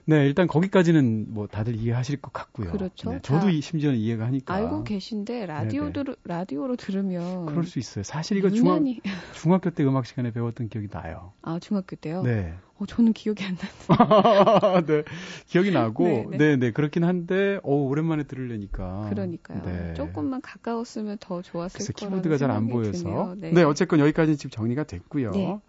네, 0.09 0.25
일단 0.25 0.47
거기까지는 0.47 1.27
뭐 1.29 1.47
다들 1.47 1.77
이해하실 1.77 2.23
것 2.23 2.33
같고요. 2.33 2.71
그렇죠. 2.71 3.11
네, 3.13 3.21
저도 3.21 3.51
이, 3.51 3.61
심지어는 3.61 3.99
이해가 3.99 4.25
하니까. 4.25 4.55
알고 4.55 4.85
계신데 4.85 5.45
라디오 5.45 5.93
들 5.93 6.17
라디오로 6.25 6.77
들으면 6.77 7.45
그럴 7.45 7.65
수 7.65 7.79
있어요. 7.79 8.03
사실 8.03 8.39
이거 8.39 8.49
중학, 8.49 8.81
중학교 9.37 9.69
때 9.69 9.85
음악 9.85 10.07
시간에 10.07 10.31
배웠던 10.33 10.71
기억이 10.71 10.89
나요. 10.89 11.33
아, 11.43 11.59
중학교 11.59 11.95
때요? 11.97 12.23
네. 12.23 12.55
어, 12.79 12.87
저는 12.87 13.13
기억이 13.13 13.45
안 13.45 13.59
나는데. 13.91 14.87
네. 14.87 15.03
기억이 15.47 15.73
나고, 15.73 16.05
네, 16.05 16.27
네, 16.31 16.37
네, 16.39 16.57
네. 16.57 16.71
그렇긴 16.71 17.05
한데, 17.05 17.61
어, 17.63 17.75
오랜만에 17.75 18.23
들으려니까. 18.23 19.09
그러니까요. 19.11 19.63
네. 19.63 19.93
조금만 19.95 20.41
가까웠으면 20.41 21.19
더 21.21 21.43
좋았을 21.43 21.93
거라는 21.93 22.19
키보드가 22.23 22.39
잘 22.39 22.51
안 22.51 22.69
보여서. 22.69 23.35
네. 23.37 23.51
네. 23.53 23.63
어쨌건 23.63 23.99
여기까지 24.01 24.39
지금 24.39 24.51
정리가 24.53 24.85
됐고요. 24.85 25.61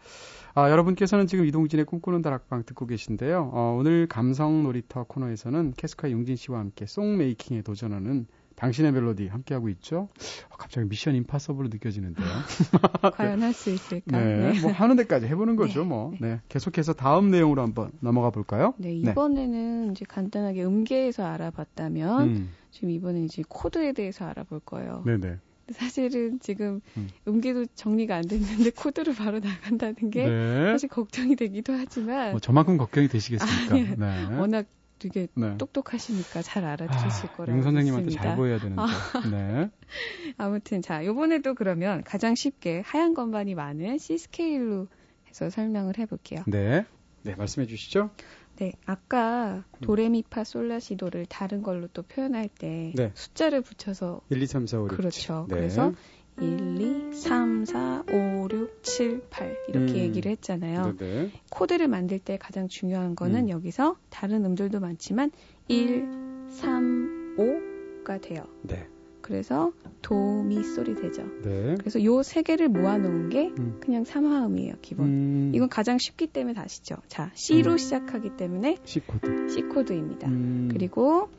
네. 0.55 0.62
아, 0.62 0.69
여러분께서는 0.71 1.27
지금 1.27 1.45
이동진의 1.45 1.85
꿈꾸는 1.85 2.21
다락방 2.21 2.63
듣고 2.65 2.85
계신데요. 2.85 3.51
어, 3.53 3.75
오늘 3.79 4.07
감성 4.07 4.63
놀이터 4.63 5.03
코너에서는 5.03 5.73
캐스카 5.77 6.12
용진 6.12 6.35
씨와 6.35 6.59
함께 6.59 6.85
송메이킹에 6.85 7.62
도전하는 7.62 8.25
당신의 8.55 8.91
멜로디 8.91 9.27
함께하고 9.27 9.69
있죠. 9.69 10.09
어, 10.49 10.55
갑자기 10.57 10.88
미션 10.89 11.15
임파서블로 11.15 11.69
느껴지는데요. 11.69 12.27
과연 13.15 13.41
할 13.41 13.53
수 13.53 13.69
있을까? 13.69 14.19
네, 14.19 14.51
네, 14.51 14.59
뭐 14.59 14.71
하는 14.71 14.97
데까지 14.97 15.27
해보는 15.27 15.55
거죠, 15.55 15.83
네, 15.83 15.88
뭐. 15.88 16.12
네. 16.19 16.27
네. 16.27 16.39
계속해서 16.49 16.93
다음 16.93 17.31
내용으로 17.31 17.62
한번 17.62 17.91
넘어가 18.01 18.31
볼까요? 18.31 18.73
네, 18.77 18.89
네. 18.89 19.12
이번에는 19.12 19.85
네. 19.88 19.91
이제 19.91 20.05
간단하게 20.07 20.65
음계에서 20.65 21.25
알아봤다면 21.25 22.27
음. 22.27 22.49
지금 22.71 22.89
이번에 22.89 23.23
이제 23.23 23.43
코드에 23.47 23.93
대해서 23.93 24.25
알아볼 24.25 24.59
거예요. 24.59 25.03
네네. 25.05 25.38
네. 25.69 25.73
사실은 25.77 26.39
지금 26.39 26.82
음. 26.97 27.41
계도 27.41 27.65
정리가 27.75 28.15
안 28.15 28.27
됐는데 28.27 28.71
코드로 28.71 29.13
바로 29.13 29.39
나간다는 29.39 30.10
게 30.10 30.27
네. 30.27 30.71
사실 30.71 30.89
걱정이 30.89 31.36
되기도 31.36 31.73
하지만 31.73 32.32
뭐 32.32 32.39
저만큼 32.39 32.77
걱정이 32.77 33.08
되시겠습니까? 33.08 33.75
아니, 33.75 33.95
네. 33.95 34.38
워낙 34.38 34.65
되게 34.99 35.27
네. 35.34 35.58
똑똑하시니까 35.58 36.41
잘 36.41 36.65
알아들으실 36.65 37.29
아, 37.32 37.36
거라고 37.38 37.51
용 37.53 37.63
선생님한테 37.63 38.12
잘 38.12 38.36
보여야 38.36 38.60
되는데. 38.60 38.82
아. 38.82 38.88
네. 39.32 39.69
아무튼 40.38 40.82
자 40.82 41.01
이번에도 41.01 41.55
그러면 41.55 42.03
가장 42.03 42.36
쉽게 42.36 42.84
하얀 42.86 43.13
건반이 43.13 43.55
많은 43.55 43.97
C 43.97 44.17
스케일로 44.17 44.88
해서 45.29 45.49
설명을 45.49 45.97
해볼게요. 45.97 46.43
네. 46.47 46.86
네 47.23 47.36
말씀해 47.36 47.67
주시죠. 47.67 48.12
네, 48.59 48.73
아까 48.85 49.63
도레미파 49.79 50.43
솔라시도를 50.43 51.25
다른 51.27 51.63
걸로 51.63 51.87
또 51.87 52.01
표현할 52.01 52.49
때 52.49 52.91
네. 52.93 53.11
숫자를 53.13 53.61
붙여서 53.61 54.21
1, 54.29 54.41
2, 54.41 54.45
3, 54.45 54.67
4, 54.67 54.81
5, 54.81 54.83
6, 54.83 54.97
그렇죠. 54.97 55.45
네. 55.49 55.55
그래서 55.55 55.93
1, 56.41 57.11
2, 57.11 57.15
3, 57.15 57.63
4, 57.63 58.03
5, 58.11 58.49
6, 58.51 58.83
7, 58.83 59.21
8 59.29 59.57
이렇게 59.69 59.93
음. 59.93 59.97
얘기를 59.99 60.29
했잖아요. 60.31 60.97
네네. 60.97 61.31
코드를 61.49 61.87
만들 61.87 62.19
때 62.19 62.37
가장 62.37 62.67
중요한 62.67 63.15
거는 63.15 63.45
음. 63.45 63.49
여기서 63.49 63.95
다른 64.09 64.43
음들도 64.43 64.81
많지만 64.81 65.31
1, 65.69 66.05
3, 66.49 67.35
5가 67.37 68.21
돼요. 68.21 68.43
네. 68.63 68.85
그래서 69.29 69.71
도, 70.01 70.41
미, 70.43 70.63
솔이 70.63 70.95
되죠. 70.95 71.21
네. 71.43 71.75
그래서 71.79 72.03
요 72.03 72.23
세 72.23 72.41
개를 72.41 72.67
모아놓은 72.67 73.29
게 73.29 73.53
음. 73.59 73.77
그냥 73.79 74.03
삼화음이에요, 74.03 74.73
기본. 74.81 75.05
음. 75.05 75.51
이건 75.53 75.69
가장 75.69 75.99
쉽기 75.99 76.25
때문에 76.27 76.55
다 76.55 76.64
아시죠. 76.64 76.95
자, 77.07 77.31
C로 77.35 77.73
음. 77.73 77.77
시작하기 77.77 78.37
때문에 78.37 78.77
C 78.85 78.99
코드. 79.01 79.49
C 79.49 79.61
코드입니다. 79.61 80.27
음. 80.27 80.69
그리고 80.71 81.29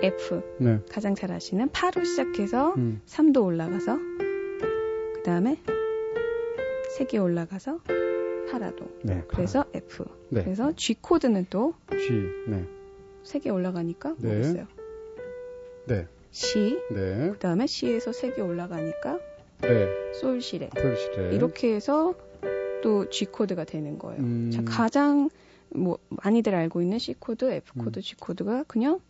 F 0.00 0.40
네. 0.58 0.78
가장 0.88 1.16
잘 1.16 1.32
아시는 1.32 1.70
파로 1.72 2.04
시작해서 2.04 2.74
음. 2.76 3.00
3도 3.06 3.44
올라가서 3.44 3.96
그 5.14 5.22
다음에 5.24 5.58
3개 6.96 7.20
올라가서 7.20 7.80
파라도. 8.50 8.86
네, 9.02 9.24
그래서 9.26 9.64
파라. 9.64 9.70
F. 9.74 10.04
네. 10.28 10.44
그래서 10.44 10.72
G 10.76 10.94
코드는 10.94 11.46
또 11.50 11.74
G. 11.90 12.12
네. 12.48 12.64
3개 13.24 13.52
올라가니까 13.52 14.14
네. 14.18 14.28
뭐겠어요? 14.28 14.66
네. 15.88 16.06
C. 16.32 16.80
네. 16.90 17.30
그 17.30 17.38
다음에 17.38 17.66
C에서 17.66 18.10
3개 18.10 18.40
올라가니까 18.40 19.20
네. 19.60 20.12
솔시레. 20.14 20.70
솔시레. 20.76 21.34
이렇게 21.36 21.74
해서 21.74 22.14
또 22.82 23.08
G 23.08 23.26
코드가 23.26 23.64
되는 23.64 23.98
거예요. 23.98 24.20
음. 24.20 24.50
자, 24.52 24.62
가장 24.64 25.30
뭐 25.68 25.98
많이들 26.08 26.54
알고 26.54 26.82
있는 26.82 26.98
C 26.98 27.14
코드, 27.14 27.44
F 27.50 27.74
코드, 27.78 28.00
음. 28.00 28.02
G 28.02 28.16
코드가 28.16 28.64
그냥 28.64 29.00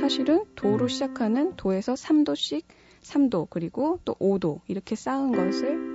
사실은 0.00 0.44
도로 0.54 0.84
음. 0.84 0.88
시작하는 0.88 1.54
도에서 1.56 1.94
3도씩 1.94 2.62
3도 3.02 3.48
그리고 3.50 3.98
또 4.04 4.14
5도 4.14 4.60
이렇게 4.66 4.96
쌓은 4.96 5.32
것을 5.32 5.76
뭐 5.76 5.87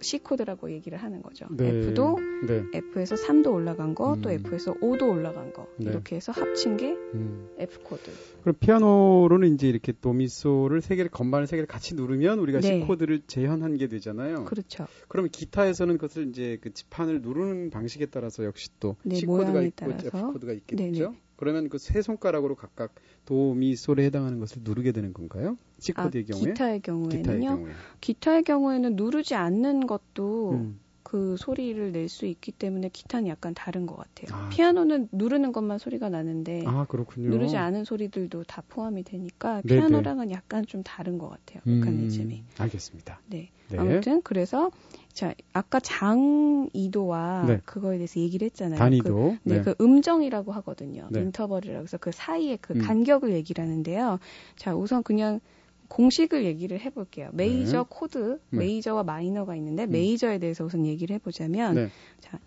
C 0.00 0.18
코드라고 0.18 0.70
얘기를 0.72 0.98
하는 0.98 1.22
거죠. 1.22 1.46
네. 1.50 1.68
F도 1.68 2.18
네. 2.46 2.64
F에서 2.72 3.14
3도 3.14 3.52
올라간 3.52 3.94
거, 3.94 4.14
음. 4.14 4.22
또 4.22 4.30
F에서 4.30 4.74
5도 4.74 5.10
올라간 5.10 5.52
거 5.52 5.66
네. 5.76 5.90
이렇게 5.90 6.16
해서 6.16 6.32
합친 6.32 6.76
게 6.76 6.92
음. 7.14 7.48
F 7.58 7.80
코드. 7.82 8.10
그럼 8.40 8.54
피아노로는 8.58 9.54
이제 9.54 9.68
이렇게 9.68 9.92
도미솔을 9.92 10.80
세 10.80 10.96
개를 10.96 11.10
건반을 11.10 11.46
세 11.46 11.56
개를 11.56 11.66
같이 11.66 11.94
누르면 11.94 12.38
우리가 12.38 12.60
네. 12.60 12.80
C 12.80 12.86
코드를 12.86 13.22
재현한 13.26 13.76
게 13.76 13.86
되잖아요. 13.88 14.44
그렇죠. 14.44 14.86
그러면 15.08 15.30
기타에서는 15.30 15.96
그것을 15.98 16.28
이제 16.28 16.58
그 16.60 16.72
지판을 16.72 17.20
누르는 17.20 17.70
방식에 17.70 18.06
따라서 18.06 18.44
역시 18.44 18.70
또 18.80 18.96
네, 19.04 19.16
C 19.16 19.26
코드가 19.26 19.62
있고 19.62 19.76
따라서. 19.76 20.06
F 20.06 20.32
코드가 20.32 20.52
있겠죠. 20.54 21.14
그러면 21.40 21.68
그 21.70 21.78
세 21.78 22.02
손가락으로 22.02 22.54
각각 22.54 22.94
도, 23.24 23.54
미, 23.54 23.74
솔에 23.74 24.04
해당하는 24.04 24.38
것을 24.38 24.60
누르게 24.62 24.92
되는 24.92 25.12
건가요? 25.14 25.56
C 25.78 25.92
코드의 25.92 26.26
아, 26.28 26.32
경우에? 26.32 26.52
기타의 26.52 26.80
경우에는요. 26.82 27.18
기타의, 27.22 27.40
경우에. 27.40 27.72
기타의 28.00 28.42
경우에는 28.44 28.96
누르지 28.96 29.34
않는 29.34 29.86
것도 29.86 30.50
음. 30.52 30.80
그 31.02 31.36
소리를 31.38 31.90
낼 31.92 32.08
수 32.08 32.26
있기 32.26 32.52
때문에 32.52 32.90
기타는 32.92 33.26
약간 33.28 33.54
다른 33.54 33.86
것 33.86 33.96
같아요. 33.96 34.36
아. 34.38 34.48
피아노는 34.50 35.08
누르는 35.12 35.50
것만 35.52 35.78
소리가 35.78 36.08
나는데 36.10 36.62
아. 36.66 36.86
누르지 37.16 37.56
않은 37.56 37.84
소리들도 37.84 38.44
다 38.44 38.62
포함이 38.68 39.02
되니까 39.04 39.62
네네. 39.62 39.80
피아노랑은 39.80 40.30
약간 40.30 40.64
좀 40.66 40.82
다른 40.84 41.18
것 41.18 41.30
같아요. 41.30 41.62
메커니즘이. 41.64 42.34
음, 42.34 42.46
알겠습니다. 42.58 43.20
네. 43.26 43.50
네. 43.70 43.78
아무튼 43.78 44.20
그래서 44.22 44.70
자 45.12 45.34
아까 45.52 45.80
장이도와 45.80 47.44
네. 47.46 47.60
그거에 47.64 47.98
대해서 47.98 48.20
얘기를 48.20 48.46
했잖아요. 48.46 48.78
단이도. 48.78 49.14
그, 49.14 49.38
네, 49.42 49.56
네, 49.56 49.62
그 49.62 49.74
음정이라고 49.80 50.52
하거든요. 50.52 51.08
네. 51.10 51.20
인터벌이라고 51.20 51.82
해서 51.82 51.98
그 51.98 52.10
사이에 52.12 52.56
그 52.60 52.74
음. 52.74 52.80
간격을 52.80 53.32
얘기를 53.32 53.62
하는데요. 53.62 54.18
자 54.56 54.74
우선 54.74 55.02
그냥 55.02 55.40
공식을 55.88 56.44
얘기를 56.44 56.80
해볼게요. 56.80 57.30
메이저 57.32 57.78
네. 57.78 57.84
코드, 57.88 58.38
네. 58.50 58.58
메이저와 58.58 59.02
마이너가 59.02 59.56
있는데 59.56 59.84
음. 59.84 59.90
메이저에 59.90 60.38
대해서 60.38 60.64
우선 60.64 60.86
얘기를 60.86 61.14
해보자면 61.14 61.74
네. 61.74 61.88
자 62.20 62.38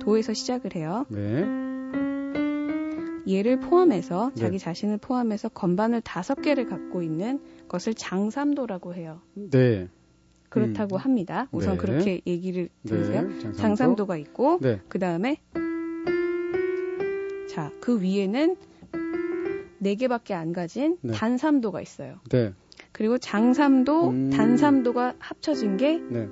도에서 0.00 0.32
시작을 0.32 0.76
해요. 0.76 1.04
네. 1.08 1.44
얘를 3.28 3.60
포함해서 3.60 4.32
네. 4.34 4.40
자기 4.40 4.58
자신을 4.58 4.98
포함해서 4.98 5.48
건반을 5.48 6.00
다섯 6.00 6.40
개를 6.42 6.68
갖고 6.68 7.02
있는 7.02 7.40
것을 7.68 7.94
장삼도라고 7.94 8.94
해요. 8.94 9.20
네. 9.34 9.88
그렇다고 10.52 10.96
음. 10.96 10.98
합니다. 10.98 11.48
우선 11.50 11.74
네. 11.74 11.78
그렇게 11.78 12.20
얘기를 12.26 12.68
들으세요. 12.86 13.22
장삼도. 13.22 13.56
장삼도 13.56 14.06
가 14.06 14.16
있고 14.16 14.60
그 14.88 14.98
다음에 14.98 15.38
자 17.48 17.70
그 17.80 18.00
위에는 18.00 18.56
네 19.78 19.94
개밖에 19.96 20.34
안 20.34 20.52
가진 20.52 20.96
단삼도가 21.12 21.80
있어요. 21.80 22.20
네. 22.30 22.52
그리고 22.92 23.18
장삼도 23.18 24.10
음. 24.10 24.30
단삼도가 24.30 25.14
합쳐진 25.18 25.76
게 25.76 25.98
네. 25.98 26.28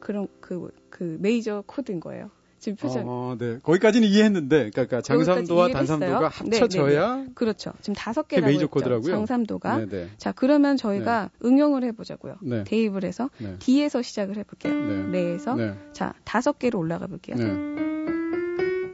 그런 0.00 0.28
그, 0.40 0.70
그 0.90 1.16
메이저 1.20 1.64
코드인 1.66 2.00
거예요. 2.00 2.30
지금 2.64 2.76
표정. 2.76 3.04
어, 3.06 3.36
네. 3.38 3.58
거기까지는 3.62 4.08
이해했는데, 4.08 4.70
그러니까 4.70 5.02
장삼도와 5.02 5.68
단삼도가 5.68 6.28
합쳐져야. 6.28 7.16
네, 7.16 7.24
네, 7.24 7.30
그렇죠. 7.34 7.72
지금 7.82 7.94
다섯 7.94 8.26
개라고 8.26 8.46
메이저 8.46 8.66
코드라고요. 8.68 9.10
장삼도가. 9.10 9.76
네네. 9.76 9.90
네. 9.90 10.08
자, 10.16 10.32
그러면 10.32 10.78
저희가 10.78 11.30
네. 11.30 11.48
응용을 11.48 11.84
해보자고요. 11.84 12.36
네. 12.40 12.64
대입을 12.64 13.04
해서 13.04 13.28
네. 13.36 13.56
D에서 13.58 14.00
시작을 14.00 14.38
해볼게요. 14.38 14.72
네. 14.72 15.10
레에서. 15.12 15.56
자, 15.92 16.14
다섯 16.24 16.58
개로 16.58 16.78
올라가 16.78 17.06
볼게요. 17.06 17.36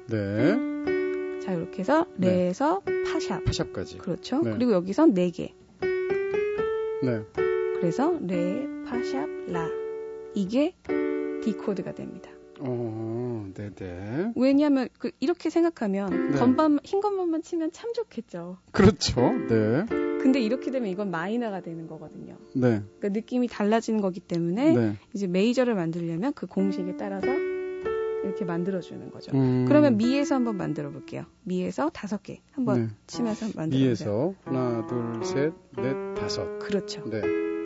네. 0.08 0.56
자, 1.44 1.52
이렇게 1.52 1.78
해서 1.78 2.06
레에서 2.18 2.82
파샵. 3.12 3.44
파샵까지. 3.44 3.98
그렇죠. 3.98 4.40
그리고 4.42 4.72
여기서 4.72 5.06
네 5.06 5.30
개. 5.30 5.54
네. 7.02 7.20
그래서 7.80 8.18
레, 8.20 8.66
파샵, 8.86 9.28
라. 9.48 9.68
이게 10.34 10.74
D 11.44 11.52
코드가 11.52 11.94
됩니다. 11.94 12.30
어, 12.60 13.50
네네. 13.54 14.32
왜냐하면 14.36 14.88
그 14.98 15.10
이렇게 15.20 15.50
생각하면 15.50 16.30
네. 16.32 16.38
건반 16.38 16.78
흰 16.84 17.00
건반만 17.00 17.42
치면 17.42 17.72
참 17.72 17.92
좋겠죠. 17.92 18.58
그렇죠. 18.72 19.20
네. 19.48 19.86
근데 19.88 20.40
이렇게 20.40 20.70
되면 20.70 20.88
이건 20.88 21.10
마이너가 21.10 21.60
되는 21.60 21.86
거거든요. 21.86 22.36
네. 22.54 22.82
그러니까 22.98 23.08
느낌이 23.08 23.48
달라지는 23.48 24.00
거기 24.00 24.20
때문에 24.20 24.74
네. 24.74 24.96
이제 25.14 25.26
메이저를 25.26 25.74
만들려면 25.74 26.32
그 26.34 26.46
공식에 26.46 26.96
따라서 26.96 27.26
이렇게 28.22 28.44
만들어주는 28.44 29.10
거죠. 29.10 29.32
음... 29.34 29.64
그러면 29.66 29.96
미에서 29.96 30.34
한번 30.34 30.56
만들어 30.58 30.90
볼게요. 30.90 31.24
미에서 31.42 31.88
다섯 31.88 32.22
개 32.22 32.42
한번 32.52 32.82
네. 32.82 32.88
치면서 33.06 33.46
만들어 33.56 33.88
보세요. 33.88 33.88
미에서 33.88 34.34
하나, 34.44 34.86
둘, 34.86 35.24
셋, 35.24 35.52
넷, 35.76 36.14
다섯. 36.14 36.58
그렇죠. 36.58 37.02
네. 37.08 37.22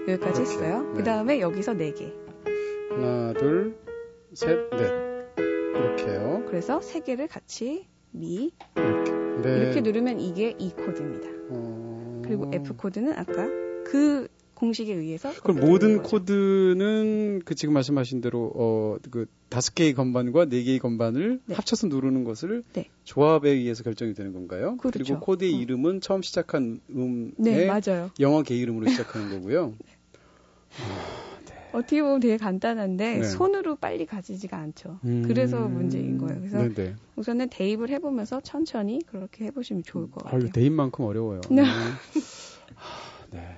여기까지 0.08 0.40
이렇게. 0.40 0.40
했어요. 0.42 0.82
네. 0.82 0.92
그 0.94 1.02
다음에 1.02 1.40
여기서 1.40 1.74
네 1.74 1.92
개. 1.92 2.12
하나, 2.90 3.32
둘, 3.32 3.76
셋, 4.34 4.70
넷. 4.70 5.04
이렇게요. 5.36 6.44
그래서 6.46 6.80
세 6.80 7.00
개를 7.00 7.28
같이 7.28 7.86
미 8.10 8.52
이렇게, 8.76 9.12
네. 9.42 9.58
이렇게 9.58 9.80
누르면 9.80 10.20
이게 10.20 10.54
E 10.58 10.70
코드입니다. 10.70 11.28
어... 11.50 12.22
그리고 12.24 12.50
F 12.52 12.76
코드는 12.76 13.12
아까 13.12 13.48
그 13.84 14.28
공식에 14.54 14.94
의해서 14.94 15.32
그럼 15.42 15.60
모든. 15.60 16.02
코드는 16.02 17.42
그 17.44 17.54
지금 17.54 17.74
말씀하신 17.74 18.20
대로 18.20 18.46
어그 18.54 19.26
다섯 19.48 19.74
개의 19.74 19.94
건반과 19.94 20.46
네 20.46 20.62
개의 20.62 20.78
건반을 20.78 21.40
네. 21.44 21.54
합쳐서 21.54 21.88
누르는 21.88 22.24
것을 22.24 22.62
네. 22.72 22.88
조합에 23.02 23.50
의해서 23.50 23.82
결정이 23.82 24.14
되는 24.14 24.32
건가요? 24.32 24.76
그렇죠. 24.78 24.98
그리고 24.98 25.20
코드의 25.20 25.54
어. 25.54 25.58
이름은 25.58 26.00
처음 26.00 26.22
시작한 26.22 26.80
음의 26.90 27.32
네, 27.36 27.68
영어 28.20 28.42
개 28.42 28.56
이름으로 28.56 28.88
시작하는 28.88 29.30
거고요. 29.30 29.74
네. 29.84 31.33
아... 31.74 31.78
어떻게 31.78 32.02
보면 32.02 32.20
되게 32.20 32.36
간단한데 32.36 33.18
네. 33.18 33.24
손으로 33.24 33.76
빨리 33.76 34.06
가지지가 34.06 34.56
않죠. 34.56 35.00
음... 35.04 35.24
그래서 35.26 35.68
문제인 35.68 36.18
거예요. 36.18 36.38
그래서 36.38 36.58
네네. 36.58 36.74
네. 36.74 36.94
우선은 37.16 37.48
대입을 37.48 37.90
해보면서 37.90 38.40
천천히 38.40 39.00
그렇게 39.06 39.46
해보시면 39.46 39.82
좋을 39.82 40.10
것 40.10 40.24
같아요. 40.24 40.50
대입만큼 40.50 41.04
어려워요. 41.04 41.40
네. 41.50 41.62
네. 41.62 41.68
네. 43.30 43.56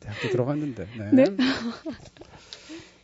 대학교 0.00 0.28
들어갔는데. 0.30 0.86
네. 0.98 1.10
네? 1.12 1.24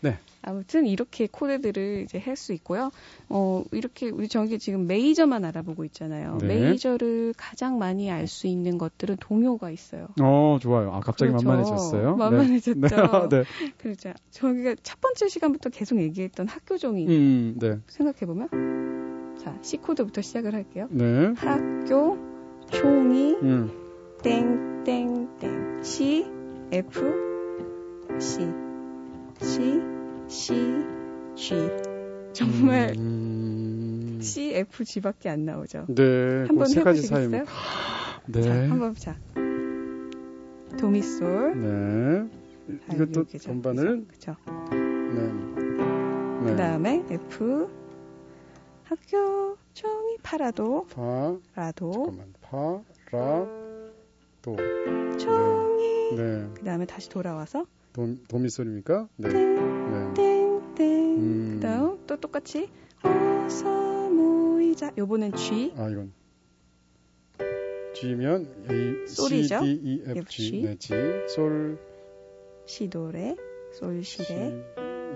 네. 0.03 0.19
아무튼 0.43 0.87
이렇게 0.87 1.29
코드들을 1.31 2.03
이제 2.03 2.19
할 2.19 2.37
수 2.37 2.53
있고요. 2.55 2.91
어, 3.29 3.63
이렇게 3.71 4.11
우리 4.11 4.27
저기 4.27 4.59
지금 4.59 4.89
메이저만 4.89 5.45
알아보고 5.45 5.85
있잖아요. 5.85 6.39
네. 6.41 6.49
메이저를 6.49 7.35
가장 7.37 7.79
많이 7.79 8.11
알 8.11 8.27
수 8.27 8.49
있는 8.49 8.79
것들은 8.79 9.17
동요가 9.21 9.71
있어요. 9.71 10.09
어, 10.21 10.59
좋아요. 10.61 10.93
아, 10.93 11.01
갑자기 11.01 11.31
그렇죠. 11.31 11.47
만만해졌어요. 11.47 12.11
네. 12.11 12.17
만만해졌죠. 12.17 13.29
네. 13.29 13.29
네. 13.31 13.45
그렇죠. 13.79 14.13
저기가 14.31 14.75
첫 14.83 15.01
번째 15.01 15.29
시간부터 15.29 15.71
계속 15.71 16.01
얘기했던 16.01 16.49
학교 16.49 16.77
종이. 16.77 17.07
음, 17.07 17.55
네. 17.59 17.79
생각해보면. 17.87 19.37
자, 19.39 19.57
C 19.63 19.77
코드부터 19.77 20.21
시작을 20.21 20.55
할게요. 20.55 20.89
네. 20.91 21.33
학교, 21.37 22.19
종이, 22.71 23.35
음. 23.43 23.71
땡, 24.23 24.83
땡, 24.85 25.29
땡. 25.39 25.83
C, 25.83 26.27
F, 26.73 27.01
C. 28.19 28.49
C, 29.41 29.81
C, 30.33 30.55
G. 31.37 31.55
정말 32.33 32.95
음... 32.97 34.19
C, 34.23 34.55
F, 34.55 34.83
G밖에 34.83 35.29
안 35.29 35.45
나오죠. 35.45 35.85
네. 35.89 36.45
한번 36.47 36.69
세 36.69 36.83
가지 36.83 37.03
사이면. 37.03 37.45
네. 38.29 38.43
자, 38.43 38.51
한번 38.51 38.95
자. 38.95 39.15
도미솔. 40.79 41.61
네. 41.61 42.79
자, 42.89 42.95
이것도 42.95 43.27
전반을. 43.27 44.07
그죠. 44.09 44.35
네. 44.71 45.21
네. 45.21 46.51
그 46.51 46.57
다음에 46.57 47.05
F. 47.11 47.69
학교 48.85 49.59
종이 49.75 50.17
파라도. 50.23 50.87
파. 50.87 51.37
라도. 51.55 51.93
잠깐만. 51.93 52.33
파, 52.41 52.81
라, 53.11 53.47
도. 54.41 54.57
종이. 55.19 56.17
네. 56.17 56.49
그 56.55 56.65
다음에 56.65 56.87
다시 56.87 57.11
돌아와서. 57.11 57.67
도, 57.93 58.17
도미솔입니까? 58.29 59.09
네. 59.17 59.29
땡, 59.29 59.55
네. 59.55 59.55
땡, 59.57 59.72
음. 60.83 61.51
그다음 61.55 61.99
또 62.07 62.17
똑같이 62.17 62.69
어서 63.03 64.09
모이자. 64.11 64.93
요번엔 64.97 65.35
G. 65.37 65.73
아 65.77 65.89
이건 65.89 66.13
G면 67.95 68.47
A, 68.71 69.07
솔이죠. 69.07 69.61
C, 69.61 69.65
D, 69.65 69.81
E, 69.85 70.03
F, 70.07 70.25
G. 70.29 70.51
G. 70.51 70.63
네, 70.63 70.77
G, 70.79 70.95
솔, 71.29 71.79
시도레, 72.67 73.37
솔, 73.73 74.03
시레. 74.03 74.27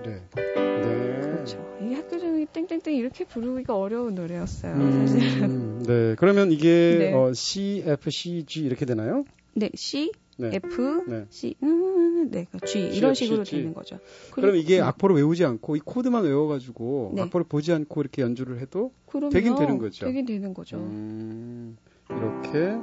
네. 0.03 0.23
네. 0.35 1.19
그렇죠. 1.21 1.77
이 1.81 1.93
학교 1.93 2.19
중에 2.19 2.45
땡땡땡 2.53 2.95
이렇게 2.95 3.25
부르기가 3.25 3.77
어려운 3.77 4.15
노래였어요. 4.15 4.73
음, 4.73 5.07
사실은. 5.07 5.83
네. 5.83 6.15
그러면 6.17 6.51
이게 6.51 6.97
네. 6.99 7.13
어, 7.13 7.33
C, 7.33 7.83
F, 7.85 8.09
C, 8.11 8.43
G 8.45 8.61
이렇게 8.63 8.85
되나요? 8.85 9.25
네. 9.53 9.69
C, 9.75 10.11
네. 10.37 10.51
F, 10.53 11.03
네. 11.07 11.25
C, 11.29 11.55
음, 11.63 12.29
네, 12.31 12.45
그 12.51 12.65
G 12.65 12.79
이런 12.79 13.13
식으로 13.13 13.43
G, 13.43 13.57
되는 13.57 13.73
거죠. 13.73 13.99
그럼 14.31 14.55
이게 14.55 14.75
네. 14.77 14.81
악보를 14.81 15.15
외우지 15.15 15.43
않고 15.45 15.75
이 15.75 15.79
코드만 15.79 16.23
외워가지고 16.23 17.13
네. 17.15 17.21
악보를 17.23 17.45
보지 17.47 17.73
않고 17.73 18.01
이렇게 18.01 18.21
연주를 18.21 18.59
해도 18.59 18.91
그럼요. 19.07 19.29
되긴 19.31 19.55
되는 19.55 19.77
거죠. 19.77 20.05
되긴 20.05 20.25
되는 20.25 20.53
거죠. 20.53 20.77
음, 20.77 21.77
이렇게, 22.09 22.77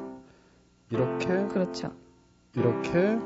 이렇게, 0.90 1.26
그렇죠. 1.52 1.92
이렇게, 2.56 3.18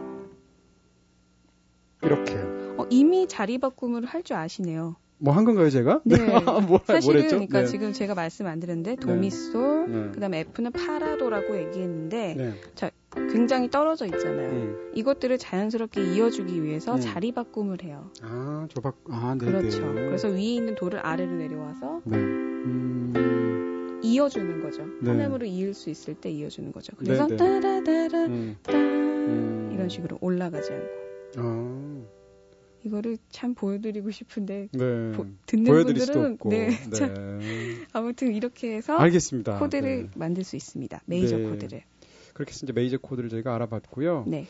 이렇게. 2.02 2.34
어, 2.76 2.86
이미 2.90 3.26
자리 3.26 3.58
바꿈을 3.58 4.04
할 4.04 4.22
줄 4.22 4.36
아시네요. 4.36 4.96
뭐한 5.20 5.44
건가요, 5.44 5.68
제가? 5.68 6.00
네. 6.04 6.16
뭐, 6.68 6.80
사실은 6.86 7.26
그러니까 7.26 7.60
네. 7.62 7.66
지금 7.66 7.92
제가 7.92 8.14
말씀 8.14 8.46
안 8.46 8.60
드렸는데 8.60 8.94
네. 8.94 8.96
도미솔, 9.00 9.90
네. 9.90 10.10
그다음에 10.12 10.40
F는 10.40 10.70
파라도라고 10.70 11.56
얘기했는데 11.58 12.34
네. 12.36 12.54
자 12.76 12.90
굉장히 13.14 13.70
떨어져 13.70 14.06
있잖아요. 14.06 14.50
음. 14.50 14.92
이것들을 14.94 15.38
자연스럽게 15.38 16.14
이어주기 16.14 16.62
위해서 16.62 16.94
음. 16.94 17.00
자리 17.00 17.32
바꿈을 17.32 17.82
해요. 17.82 18.10
아, 18.22 18.66
조박, 18.68 18.98
아, 19.10 19.34
네. 19.38 19.46
그렇죠. 19.46 19.80
그래서 19.94 20.28
위에 20.28 20.54
있는 20.54 20.74
도를 20.74 21.04
아래로 21.04 21.32
내려와서 21.32 22.02
네. 22.04 22.16
음. 22.16 24.00
이어주는 24.02 24.60
거죠. 24.60 24.86
네. 25.00 25.10
하나으로 25.10 25.46
이을 25.46 25.74
수 25.74 25.90
있을 25.90 26.14
때 26.14 26.30
이어주는 26.30 26.72
거죠. 26.72 26.94
그래서 26.96 27.26
따라따라 27.26 28.26
음. 28.26 28.56
따 28.62 28.72
음. 28.72 29.70
이런 29.72 29.88
식으로 29.88 30.18
올라가지 30.20 30.72
않고. 30.72 30.88
아. 31.38 31.88
이거를 32.84 33.18
참 33.30 33.54
보여드리고 33.54 34.10
싶은데 34.10 34.68
네. 34.72 35.12
보, 35.12 35.26
듣는 35.46 35.84
분들은 35.84 36.38
네, 36.48 36.68
네. 36.68 37.86
아무튼 37.92 38.34
이렇게 38.34 38.76
해서 38.76 38.96
알겠습니다. 38.96 39.58
코드를 39.58 40.04
네. 40.04 40.10
만들 40.14 40.44
수 40.44 40.56
있습니다. 40.56 41.02
메이저 41.06 41.36
네. 41.36 41.50
코드를. 41.50 41.82
그렇게 42.34 42.50
해서 42.50 42.64
이제 42.64 42.72
메이저 42.72 42.98
코드를 42.98 43.28
저희가 43.28 43.54
알아봤고요. 43.54 44.24
네. 44.26 44.46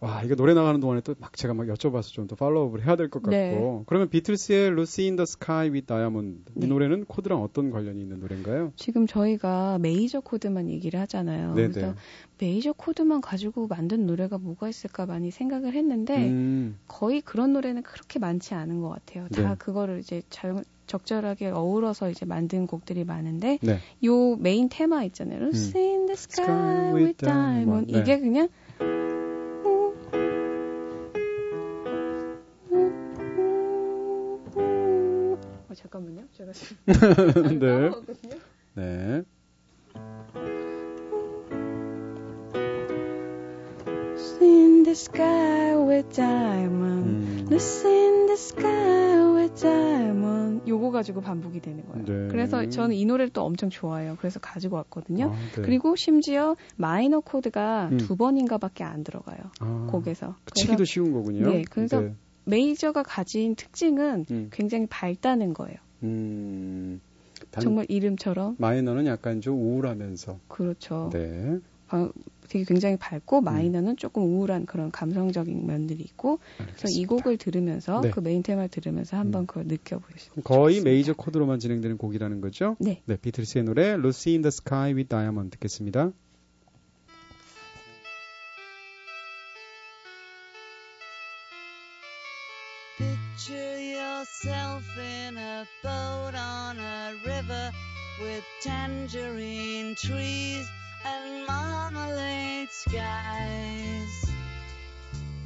와, 0.00 0.22
이거 0.22 0.34
노래 0.34 0.52
나가는 0.52 0.78
동안에 0.78 1.00
또 1.00 1.14
막 1.18 1.34
제가 1.36 1.54
막 1.54 1.66
여쭤봐서 1.66 2.12
좀 2.12 2.26
더 2.26 2.36
follow 2.36 2.62
up을 2.62 2.84
해야 2.84 2.96
될 2.96 3.08
것 3.08 3.22
같고. 3.22 3.30
네. 3.30 3.82
그러면 3.86 4.08
비틀스의 4.10 4.68
Lucy 4.72 5.06
in 5.06 5.16
the 5.16 5.22
Sky 5.22 5.68
with 5.70 5.86
Diamond 5.86 6.40
이 6.62 6.66
노래는 6.66 7.06
코드랑 7.06 7.42
어떤 7.42 7.70
관련이 7.70 8.00
있는 8.02 8.20
노래인가요? 8.20 8.72
지금 8.76 9.06
저희가 9.06 9.78
메이저 9.78 10.20
코드만 10.20 10.68
얘기를 10.68 11.00
하잖아요. 11.00 11.54
네네. 11.54 11.68
그래서 11.72 11.94
메이저 12.38 12.72
코드만 12.74 13.22
가지고 13.22 13.66
만든 13.68 14.06
노래가 14.06 14.36
뭐가 14.38 14.68
있을까 14.68 15.06
많이 15.06 15.30
생각을 15.30 15.72
했는데 15.72 16.28
음. 16.28 16.78
거의 16.88 17.22
그런 17.22 17.54
노래는 17.54 17.82
그렇게 17.82 18.18
많지 18.18 18.52
않은 18.54 18.80
것 18.82 18.90
같아요. 18.90 19.28
다 19.28 19.48
네. 19.50 19.54
그거를 19.58 20.00
이제 20.00 20.20
잘 20.28 20.62
적절하게 20.86 21.48
어우러서 21.48 22.10
이제 22.10 22.26
만든 22.26 22.66
곡들이 22.66 23.04
많은데 23.04 23.58
네. 23.62 23.78
요 24.04 24.36
메인 24.36 24.68
테마 24.68 25.04
있잖아요. 25.04 25.40
Lucy 25.40 25.82
음. 25.82 25.90
in 26.00 26.06
the 26.06 26.12
Sky 26.12 26.92
with 26.92 27.16
Diamond 27.24 27.92
네. 27.92 28.00
이게 28.00 28.20
그냥 28.20 28.48
잠깐만요. 35.76 36.22
제가 36.32 36.52
지금 36.52 36.76
네. 37.60 37.90
네. 38.74 39.24
In 44.40 44.82
the 44.82 44.92
sky 44.92 45.74
with 45.76 46.14
diamond. 46.14 47.50
Lucy 47.50 47.88
in 47.88 48.26
the 48.26 48.36
sky 48.36 49.34
with 49.34 49.60
diamond. 49.60 50.62
요거 50.68 50.90
가지고 50.90 51.20
반복이 51.20 51.60
되는 51.60 51.84
거예요. 51.86 52.04
네. 52.04 52.28
그래서 52.28 52.68
저는 52.68 52.96
이 52.96 53.04
노래를 53.04 53.30
또 53.30 53.44
엄청 53.44 53.68
좋아해요. 53.70 54.16
그래서 54.18 54.40
가지고 54.40 54.76
왔거든요. 54.76 55.32
아, 55.32 55.36
네. 55.56 55.62
그리고 55.62 55.96
심지어 55.96 56.56
마이너 56.76 57.20
코드가 57.20 57.90
음. 57.92 57.98
두 57.98 58.16
번인가밖에 58.16 58.84
안 58.84 59.04
들어가요. 59.04 59.38
아, 59.60 59.88
곡에서. 59.90 60.36
치기도 60.54 60.84
쉬운 60.84 61.12
거군요. 61.12 61.50
네, 61.50 61.64
그래서 61.68 62.00
네. 62.00 62.14
메이저가 62.46 63.02
가진 63.02 63.54
특징은 63.54 64.26
음. 64.30 64.48
굉장히 64.52 64.86
밝다는 64.86 65.52
거예요. 65.52 65.76
음, 66.02 67.00
정말 67.50 67.86
이름처럼. 67.88 68.56
마이너는 68.58 69.06
약간 69.06 69.40
좀 69.40 69.60
우울하면서. 69.60 70.38
그렇죠. 70.48 71.10
네. 71.12 71.58
되게 72.48 72.64
굉장히 72.64 72.96
밝고 72.96 73.40
음. 73.40 73.44
마이너는 73.44 73.90
음. 73.92 73.96
조금 73.96 74.22
우울한 74.24 74.66
그런 74.66 74.90
감성적인 74.90 75.66
면들이 75.66 76.02
있고 76.02 76.38
알겠습니다. 76.58 76.76
그래서 76.78 76.98
이 76.98 77.04
곡을 77.04 77.36
들으면서 77.36 78.00
네. 78.00 78.10
그 78.10 78.20
메인 78.20 78.42
테마를 78.42 78.68
들으면서 78.68 79.16
한번 79.16 79.42
음. 79.42 79.46
그걸 79.46 79.64
느껴보시면 79.66 80.44
거의 80.44 80.76
좋겠습니다. 80.76 80.90
메이저 80.90 81.12
코드로만 81.14 81.58
진행되는 81.58 81.96
곡이라는 81.98 82.40
거죠? 82.40 82.76
네. 82.78 83.02
네, 83.04 83.16
비틀스의 83.16 83.64
노래 83.64 83.92
Lucy 83.92 84.34
in 84.34 84.42
the 84.42 84.48
Sky 84.48 84.94
with 84.94 85.08
Diamond 85.08 85.50
듣겠습니다. 85.50 86.12
yourself 94.15 94.83
in 94.97 95.37
a 95.37 95.67
boat 95.83 96.33
on 96.35 96.79
a 96.79 97.13
river 97.25 97.71
with 98.21 98.43
tangerine 98.61 99.95
trees 99.95 100.65
and 101.05 101.45
marmalade 101.45 102.69
skies. 102.71 104.31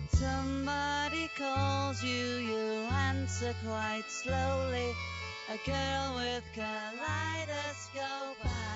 Somebody 0.09 1.29
calls 1.37 2.03
you, 2.03 2.37
you 2.49 2.87
answer 3.09 3.53
quite 3.65 4.05
slowly. 4.07 4.93
A 5.49 5.57
girl 5.65 6.15
with 6.15 6.43
kaleidoscope 6.53 8.45
eyes. 8.45 8.75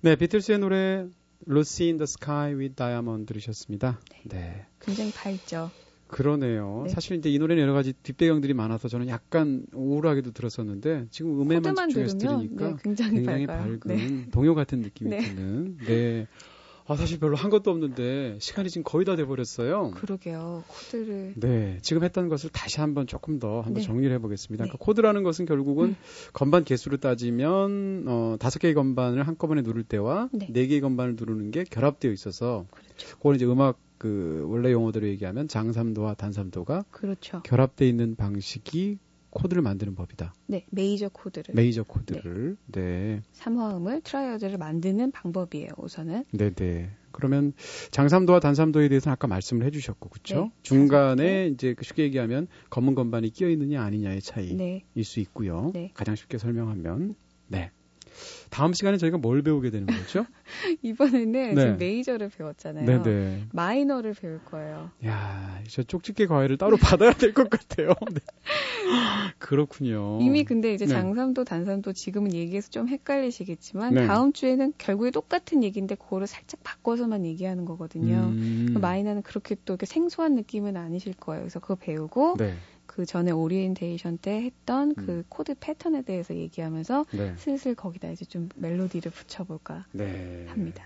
네, 0.00 0.14
비틀스의 0.14 0.58
노래 0.60 1.08
Lucy 1.47 1.85
in 1.87 1.97
the 1.97 2.03
Sky 2.03 2.53
with 2.53 2.75
Diamond 2.75 3.25
들으셨습니다. 3.25 3.99
네. 4.25 4.37
네. 4.37 4.65
굉장히 4.79 5.11
밝죠. 5.11 5.71
그러네요. 6.07 6.83
네. 6.85 6.93
사실 6.93 7.17
이제 7.17 7.29
이 7.29 7.39
노래는 7.39 7.63
여러 7.63 7.73
가지 7.73 7.93
뒷배경들이 7.93 8.53
많아서 8.53 8.87
저는 8.87 9.07
약간 9.07 9.65
우울하게도 9.73 10.31
들었었는데 10.31 11.07
지금 11.09 11.41
음에만 11.41 11.75
집중해서 11.75 12.17
들으니까 12.17 12.67
네, 12.69 12.75
굉장히, 12.83 13.15
굉장히 13.15 13.47
밝은 13.47 13.79
네. 13.85 14.29
동요 14.31 14.53
같은 14.53 14.79
느낌이 14.79 15.09
네. 15.09 15.21
드는. 15.21 15.77
네. 15.85 16.27
아, 16.85 16.95
사실 16.95 17.19
별로 17.19 17.35
한 17.35 17.49
것도 17.49 17.71
없는데 17.71 18.37
시간이 18.39 18.69
지금 18.69 18.83
거의 18.83 19.05
다 19.05 19.15
돼버렸어요. 19.15 19.91
그러게요. 19.91 20.63
코드를. 20.67 21.33
네. 21.37 21.77
지금 21.81 22.03
했던 22.03 22.27
것을 22.27 22.49
다시 22.49 22.81
한번 22.81 23.07
조금 23.07 23.39
더 23.39 23.57
한번 23.57 23.75
네. 23.75 23.81
정리를 23.81 24.13
해보겠습니다. 24.15 24.65
네. 24.65 24.69
그러니까 24.69 24.83
코드라는 24.83 25.23
것은 25.23 25.45
결국은 25.45 25.89
음. 25.89 25.95
건반 26.33 26.63
개수로 26.63 26.97
따지면 26.97 28.05
어, 28.07 28.35
다섯 28.39 28.59
개의 28.59 28.73
건반을 28.73 29.25
한꺼번에 29.27 29.61
누를 29.61 29.83
때와 29.83 30.29
네. 30.33 30.47
네 30.49 30.67
개의 30.67 30.81
건반을 30.81 31.15
누르는 31.17 31.51
게 31.51 31.63
결합되어 31.63 32.11
있어서 32.11 32.65
그렇죠. 32.71 33.17
그걸 33.17 33.35
이제 33.35 33.45
음악 33.45 33.79
그 33.97 34.45
원래 34.49 34.73
용어대로 34.73 35.07
얘기하면 35.07 35.47
장삼도와 35.47 36.15
단삼도가 36.15 36.83
그렇죠. 36.91 37.41
결합되어 37.43 37.87
있는 37.87 38.15
방식이 38.15 38.97
코드를 39.33 39.61
만드는 39.61 39.95
법이다. 39.95 40.33
네, 40.47 40.65
메이저 40.69 41.09
코드를. 41.09 41.55
메이저 41.55 41.83
코드를. 41.83 42.57
네. 42.67 42.81
네. 42.81 43.21
삼화음을 43.33 44.01
triad를 44.01 44.57
만드는 44.57 45.11
방법이에요. 45.11 45.69
우선은. 45.77 46.25
네, 46.31 46.49
네. 46.51 46.91
그러면 47.11 47.53
장삼도와 47.91 48.39
단삼도에 48.39 48.89
대해서는 48.89 49.13
아까 49.13 49.27
말씀을 49.27 49.65
해주셨고, 49.67 50.09
그렇죠? 50.09 50.35
네, 50.45 50.51
중간에 50.61 51.47
이제 51.47 51.73
그 51.73 51.83
쉽게 51.83 52.03
얘기하면 52.03 52.47
검은 52.69 52.95
건반이 52.95 53.29
끼어 53.29 53.49
있느냐 53.49 53.83
아니냐의 53.83 54.21
차이일 54.21 54.57
네. 54.57 54.83
수 55.03 55.19
있고요. 55.19 55.71
네. 55.73 55.91
가장 55.93 56.15
쉽게 56.15 56.37
설명하면, 56.37 57.15
네. 57.47 57.71
다음 58.49 58.73
시간에 58.73 58.97
저희가 58.97 59.17
뭘 59.17 59.41
배우게 59.41 59.69
되는 59.69 59.87
거죠? 59.87 60.25
이번에는 60.83 61.31
네. 61.31 61.55
지금 61.55 61.77
메이저를 61.77 62.29
배웠잖아요. 62.29 62.85
네네. 62.85 63.03
네. 63.03 63.43
마이너를 63.51 64.13
배울 64.13 64.39
거예요. 64.45 64.91
야, 65.05 65.61
저 65.67 65.83
쪽집게 65.83 66.27
과외를 66.27 66.57
따로 66.57 66.77
받아야 66.77 67.13
될 67.13 67.33
것 67.33 67.49
같아요. 67.49 67.89
네. 68.13 68.19
그렇군요. 69.39 70.19
이미 70.21 70.43
근데 70.43 70.73
이제 70.73 70.85
네. 70.85 70.93
장삼도 70.93 71.43
단삼도 71.43 71.93
지금은 71.93 72.33
얘기해서 72.33 72.69
좀 72.69 72.87
헷갈리시겠지만 72.87 73.93
네. 73.93 74.07
다음 74.07 74.33
주에는 74.33 74.73
결국에 74.77 75.11
똑같은 75.11 75.63
얘기인데 75.63 75.95
그거를 75.95 76.27
살짝 76.27 76.61
바꿔서만 76.63 77.25
얘기하는 77.25 77.65
거거든요. 77.65 78.31
음... 78.33 78.77
마이너는 78.79 79.21
그렇게 79.23 79.55
또 79.65 79.73
이렇게 79.73 79.85
생소한 79.85 80.35
느낌은 80.35 80.77
아니실 80.77 81.13
거예요. 81.13 81.41
그래서 81.43 81.59
그거 81.59 81.75
배우고 81.75 82.35
네. 82.37 82.53
그 82.93 83.07
전에 83.07 83.31
오리엔테이션 83.31 84.19
때 84.19 84.43
했던 84.43 84.93
그 84.93 85.01
음. 85.01 85.23
코드 85.27 85.55
패턴에 85.59 86.03
대해서 86.03 86.35
얘기하면서 86.35 87.05
네. 87.13 87.33
슬슬 87.37 87.73
거기다 87.73 88.11
이제 88.11 88.23
좀 88.23 88.49
멜로디를 88.55 89.11
붙여볼까 89.11 89.87
네. 89.93 90.45
합니다. 90.47 90.85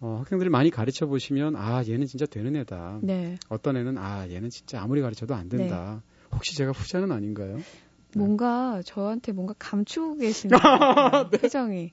어, 0.00 0.16
학생들이 0.18 0.50
많이 0.50 0.70
가르쳐 0.70 1.06
보시면 1.06 1.54
아 1.54 1.84
얘는 1.86 2.06
진짜 2.06 2.26
되는 2.26 2.56
애다. 2.56 2.98
네. 3.02 3.36
어떤 3.48 3.76
애는 3.76 3.96
아 3.96 4.28
얘는 4.28 4.50
진짜 4.50 4.82
아무리 4.82 5.00
가르쳐도 5.00 5.36
안 5.36 5.48
된다. 5.48 6.02
네. 6.02 6.36
혹시 6.36 6.56
제가 6.56 6.72
후자는 6.72 7.12
아닌가요? 7.12 7.58
뭔가 8.16 8.82
저한테 8.84 9.30
뭔가 9.30 9.54
감추고 9.56 10.16
계시는 10.18 10.58
네. 11.30 11.38
표정이. 11.38 11.92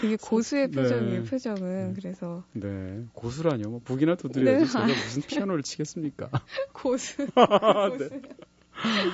되게 0.00 0.16
고수의 0.16 0.70
네. 0.70 0.82
표정이에요, 0.82 1.22
네. 1.22 1.30
표정은. 1.30 1.88
네. 1.88 1.94
그래서. 1.94 2.44
네. 2.52 3.04
고수라뇨. 3.12 3.70
뭐 3.70 3.80
북이나 3.84 4.16
두드려야지. 4.16 4.64
네. 4.64 4.70
제가 4.70 4.86
무슨 4.86 5.22
피아노를 5.22 5.62
치겠습니까? 5.62 6.30
고수. 6.72 7.26
고수. 7.26 8.10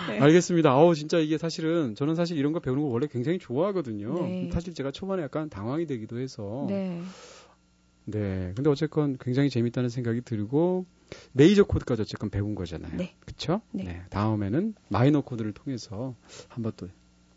네. 0.08 0.18
알겠습니다. 0.18 0.70
아우 0.70 0.94
진짜 0.94 1.18
이게 1.18 1.38
사실은 1.38 1.94
저는 1.94 2.14
사실 2.14 2.38
이런 2.38 2.52
거 2.52 2.60
배우는 2.60 2.82
거 2.82 2.88
원래 2.88 3.06
굉장히 3.06 3.38
좋아하거든요. 3.38 4.14
네. 4.22 4.50
사실 4.52 4.74
제가 4.74 4.90
초반에 4.90 5.22
약간 5.22 5.48
당황이 5.50 5.86
되기도 5.86 6.18
해서. 6.18 6.66
네. 6.68 7.00
네. 8.06 8.52
근데 8.56 8.70
어쨌건 8.70 9.16
굉장히 9.20 9.50
재밌다는 9.50 9.88
생각이 9.88 10.22
들고 10.22 10.86
메이저 11.32 11.64
코드까지 11.64 12.02
어쨌건 12.02 12.30
배운 12.30 12.54
거잖아요. 12.54 12.96
네. 12.96 13.14
그렇죠? 13.20 13.60
네. 13.70 13.84
네. 13.84 14.02
다음에는 14.10 14.74
마이너 14.88 15.20
코드를 15.20 15.52
통해서 15.52 16.14
한번 16.48 16.72
또 16.76 16.88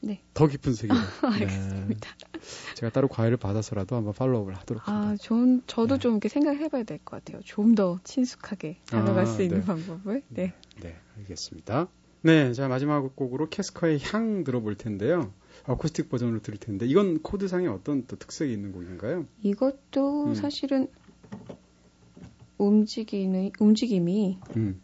네. 0.06 0.22
더 0.34 0.48
깊은 0.48 0.74
세계로. 0.74 1.00
알겠습니다. 1.24 2.10
네. 2.34 2.40
제가 2.76 2.92
따로 2.92 3.08
과외를 3.08 3.38
받아서라도 3.38 3.96
한번 3.96 4.14
팔로우를 4.14 4.54
하도록 4.56 4.86
합니다. 4.88 5.10
아, 5.14 5.16
전, 5.18 5.64
저도 5.66 5.96
네. 5.96 6.00
좀 6.02 6.12
이렇게 6.14 6.28
생각해봐야 6.30 6.84
될 6.84 7.00
것 7.06 7.24
같아요. 7.24 7.42
좀 7.44 7.76
더 7.76 8.00
친숙하게 8.04 8.78
다가갈 8.86 9.24
아, 9.24 9.26
수 9.26 9.42
있는 9.42 9.60
네. 9.62 9.66
방법을. 9.66 10.24
네. 10.28 10.54
네, 10.82 10.96
알겠습니다. 11.18 11.88
네, 12.22 12.54
자 12.54 12.68
마지막 12.68 13.16
곡으로 13.16 13.50
캐스커의 13.50 14.00
향 14.04 14.44
들어볼 14.44 14.76
텐데요. 14.76 15.34
어쿠스틱 15.66 16.10
버전으로 16.10 16.42
들을 16.42 16.58
텐데 16.60 16.86
이건 16.86 17.22
코드상에 17.22 17.68
어떤 17.68 18.06
또 18.08 18.16
특색이 18.18 18.52
있는 18.52 18.72
곡인가요? 18.74 19.26
이것도 19.42 20.26
음. 20.28 20.36
사실은 20.36 20.88
움직이는 22.58 23.52
움직임이 23.60 24.40
음. 24.56 24.80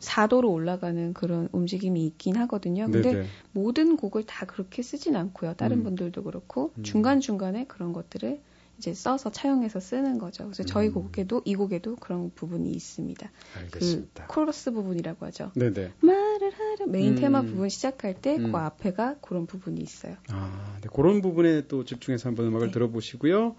4도로 0.00 0.50
올라가는 0.50 1.12
그런 1.14 1.48
움직임이 1.52 2.06
있긴 2.06 2.36
하거든요. 2.36 2.86
근데 2.90 3.12
네네. 3.12 3.26
모든 3.52 3.96
곡을 3.96 4.24
다 4.24 4.46
그렇게 4.46 4.82
쓰진 4.82 5.16
않고요. 5.16 5.54
다른 5.54 5.78
음. 5.78 5.84
분들도 5.84 6.22
그렇고 6.22 6.72
음. 6.78 6.82
중간중간에 6.82 7.66
그런 7.66 7.92
것들을 7.92 8.40
이제 8.78 8.94
써서 8.94 9.30
차용해서 9.30 9.80
쓰는 9.80 10.18
거죠. 10.18 10.44
그래서 10.44 10.62
저희 10.62 10.88
음. 10.88 10.94
곡에도 10.94 11.42
이 11.44 11.56
곡에도 11.56 11.96
그런 11.96 12.30
부분이 12.34 12.70
있습니다. 12.70 13.30
알겠습니다. 13.56 14.26
그 14.26 14.34
코러스 14.34 14.70
부분이라고 14.70 15.26
하죠. 15.26 15.50
네네. 15.54 15.92
말 16.00 16.37
을 16.48 16.52
하려 16.54 16.86
메인 16.86 17.12
음. 17.12 17.20
테마 17.20 17.42
부분 17.42 17.68
시작할 17.68 18.14
때그 18.20 18.46
음. 18.46 18.54
앞에가 18.54 19.16
그런 19.20 19.46
부분이 19.46 19.80
있어요. 19.80 20.16
아, 20.30 20.78
네, 20.80 20.88
그런 20.92 21.20
부분에 21.22 21.66
또 21.68 21.84
집중해서 21.84 22.28
한번 22.28 22.46
음악을 22.46 22.68
네. 22.68 22.72
들어보시고요. 22.72 23.56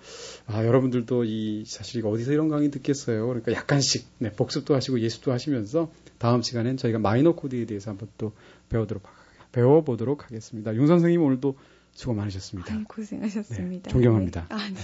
아, 0.47 0.65
여러분들도 0.65 1.23
이 1.23 1.63
사실 1.65 1.99
이거 1.99 2.09
어디서 2.09 2.31
이런 2.33 2.49
강의 2.49 2.71
듣겠어요. 2.71 3.27
그러니까 3.27 3.53
약간씩 3.53 4.07
네, 4.17 4.31
복습도 4.31 4.75
하시고 4.75 4.99
예습도 4.99 5.31
하시면서 5.31 5.91
다음 6.17 6.41
시간엔 6.41 6.77
저희가 6.77 6.99
마이너 6.99 7.33
코드에 7.33 7.65
대해서 7.65 7.91
한번 7.91 8.09
또 8.17 8.33
배워도록 8.69 9.03
배워보도록 9.51 10.25
하겠습니다. 10.25 10.75
융 10.75 10.87
선생님 10.87 11.21
오늘도 11.21 11.55
수고 11.93 12.13
많으셨습니다. 12.13 12.73
아유, 12.73 12.83
고생하셨습니다. 12.87 13.83
네, 13.83 13.91
존경합니다. 13.91 14.47
네. 14.49 14.55
아, 14.55 14.57
네. 14.57 14.79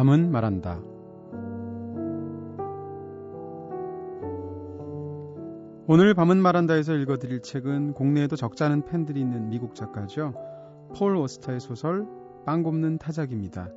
밤은 0.00 0.30
말한다. 0.30 0.80
오늘 5.86 6.14
밤은 6.14 6.38
말한다에서 6.38 6.94
읽어드릴 6.94 7.42
책은 7.42 7.92
국내에도 7.92 8.34
적지 8.34 8.64
않은 8.64 8.86
팬들이 8.86 9.20
있는 9.20 9.50
미국 9.50 9.74
작가죠. 9.74 10.32
폴 10.96 11.16
오스터의 11.16 11.60
소설 11.60 12.06
빵 12.46 12.62
굽는 12.62 12.96
타작입니다. 12.96 13.68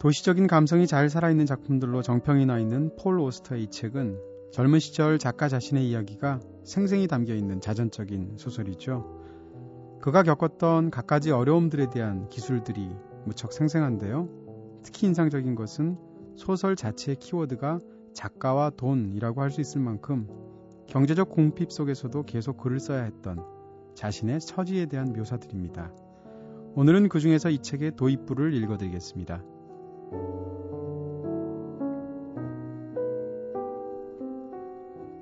도시적인 0.00 0.46
감성이 0.46 0.86
잘 0.86 1.08
살아있는 1.08 1.46
작품들로 1.46 2.02
정평이 2.02 2.44
나 2.44 2.58
있는 2.58 2.94
폴 2.96 3.20
오스터의 3.20 3.62
이 3.62 3.66
책은 3.68 4.18
젊은 4.52 4.80
시절 4.80 5.18
작가 5.18 5.48
자신의 5.48 5.88
이야기가 5.88 6.40
생생히 6.62 7.06
담겨 7.06 7.34
있는 7.34 7.62
자전적인 7.62 8.34
소설이죠. 8.36 9.98
그가 10.02 10.22
겪었던 10.24 10.90
갖가지 10.90 11.30
어려움들에 11.30 11.88
대한 11.88 12.28
기술들이 12.28 12.90
무척 13.24 13.54
생생한데요. 13.54 14.39
특히 14.82 15.06
인상적인 15.06 15.54
것은 15.54 15.96
소설 16.36 16.76
자체의 16.76 17.16
키워드가 17.16 17.78
작가와 18.14 18.70
돈이라고 18.70 19.40
할 19.40 19.50
수 19.50 19.60
있을 19.60 19.80
만큼 19.80 20.28
경제적 20.86 21.30
공핍 21.30 21.70
속에서도 21.70 22.22
계속 22.24 22.56
글을 22.58 22.80
써야 22.80 23.02
했던 23.02 23.44
자신의 23.94 24.40
처지에 24.40 24.86
대한 24.86 25.12
묘사들입니다. 25.12 25.92
오늘은 26.74 27.08
그 27.08 27.20
중에서 27.20 27.50
이 27.50 27.58
책의 27.58 27.96
도입부를 27.96 28.54
읽어드리겠습니다. 28.54 29.42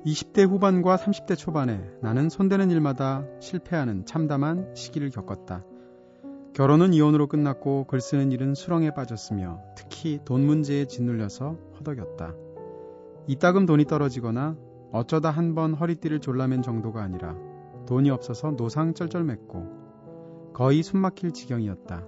20대 0.06 0.48
후반과 0.48 0.96
30대 0.96 1.36
초반에 1.36 1.82
나는 2.00 2.28
손대는 2.28 2.70
일마다 2.70 3.26
실패하는 3.40 4.06
참담한 4.06 4.74
시기를 4.74 5.10
겪었다. 5.10 5.64
결혼은 6.58 6.92
이혼으로 6.92 7.28
끝났고 7.28 7.84
글 7.84 8.00
쓰는 8.00 8.32
일은 8.32 8.56
수렁에 8.56 8.90
빠졌으며 8.90 9.62
특히 9.76 10.18
돈 10.24 10.44
문제에 10.44 10.86
짓눌려서 10.86 11.56
허덕였다. 11.78 12.34
이따금 13.28 13.64
돈이 13.64 13.84
떨어지거나 13.84 14.56
어쩌다 14.90 15.30
한 15.30 15.54
번 15.54 15.72
허리띠를 15.72 16.18
졸라맨 16.18 16.62
정도가 16.62 17.00
아니라 17.00 17.36
돈이 17.86 18.10
없어서 18.10 18.56
노상 18.56 18.92
쩔쩔맸고 18.92 20.52
거의 20.52 20.82
숨막힐 20.82 21.30
지경이었다. 21.30 22.04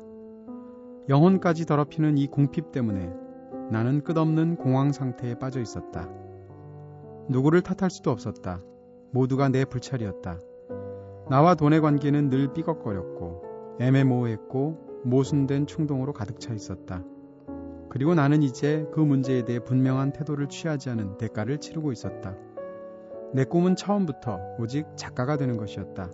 영혼까지 1.09 1.65
더럽히는 1.65 2.19
이 2.19 2.27
궁핍 2.27 2.73
때문에 2.73 3.09
나는 3.71 4.03
끝없는 4.03 4.57
공황 4.57 4.91
상태에 4.91 5.37
빠져 5.37 5.61
있었다. 5.61 6.09
누구를 7.29 7.61
탓할 7.61 7.89
수도 7.89 8.11
없었다. 8.11 8.59
모두가 9.13 9.49
내 9.49 9.65
불찰이었다. 9.65 10.41
나와 11.29 11.55
돈의 11.55 11.81
관계는 11.83 12.31
늘 12.31 12.53
삐걱거렸고 12.53 13.50
애매모호했고 13.81 15.03
모순된 15.05 15.67
충동으로 15.67 16.13
가득 16.13 16.39
차 16.39 16.53
있었다. 16.53 17.03
그리고 17.89 18.15
나는 18.15 18.43
이제 18.43 18.87
그 18.93 19.01
문제에 19.01 19.45
대해 19.45 19.59
분명한 19.59 20.13
태도를 20.13 20.49
취하지 20.49 20.91
않은 20.91 21.17
대가를 21.19 21.59
치르고 21.59 21.91
있었다. 21.91 22.37
내 23.33 23.45
꿈은 23.45 23.77
처음부터 23.77 24.39
오직 24.59 24.87
작가가 24.97 25.37
되는 25.37 25.57
것이었다. 25.57 26.11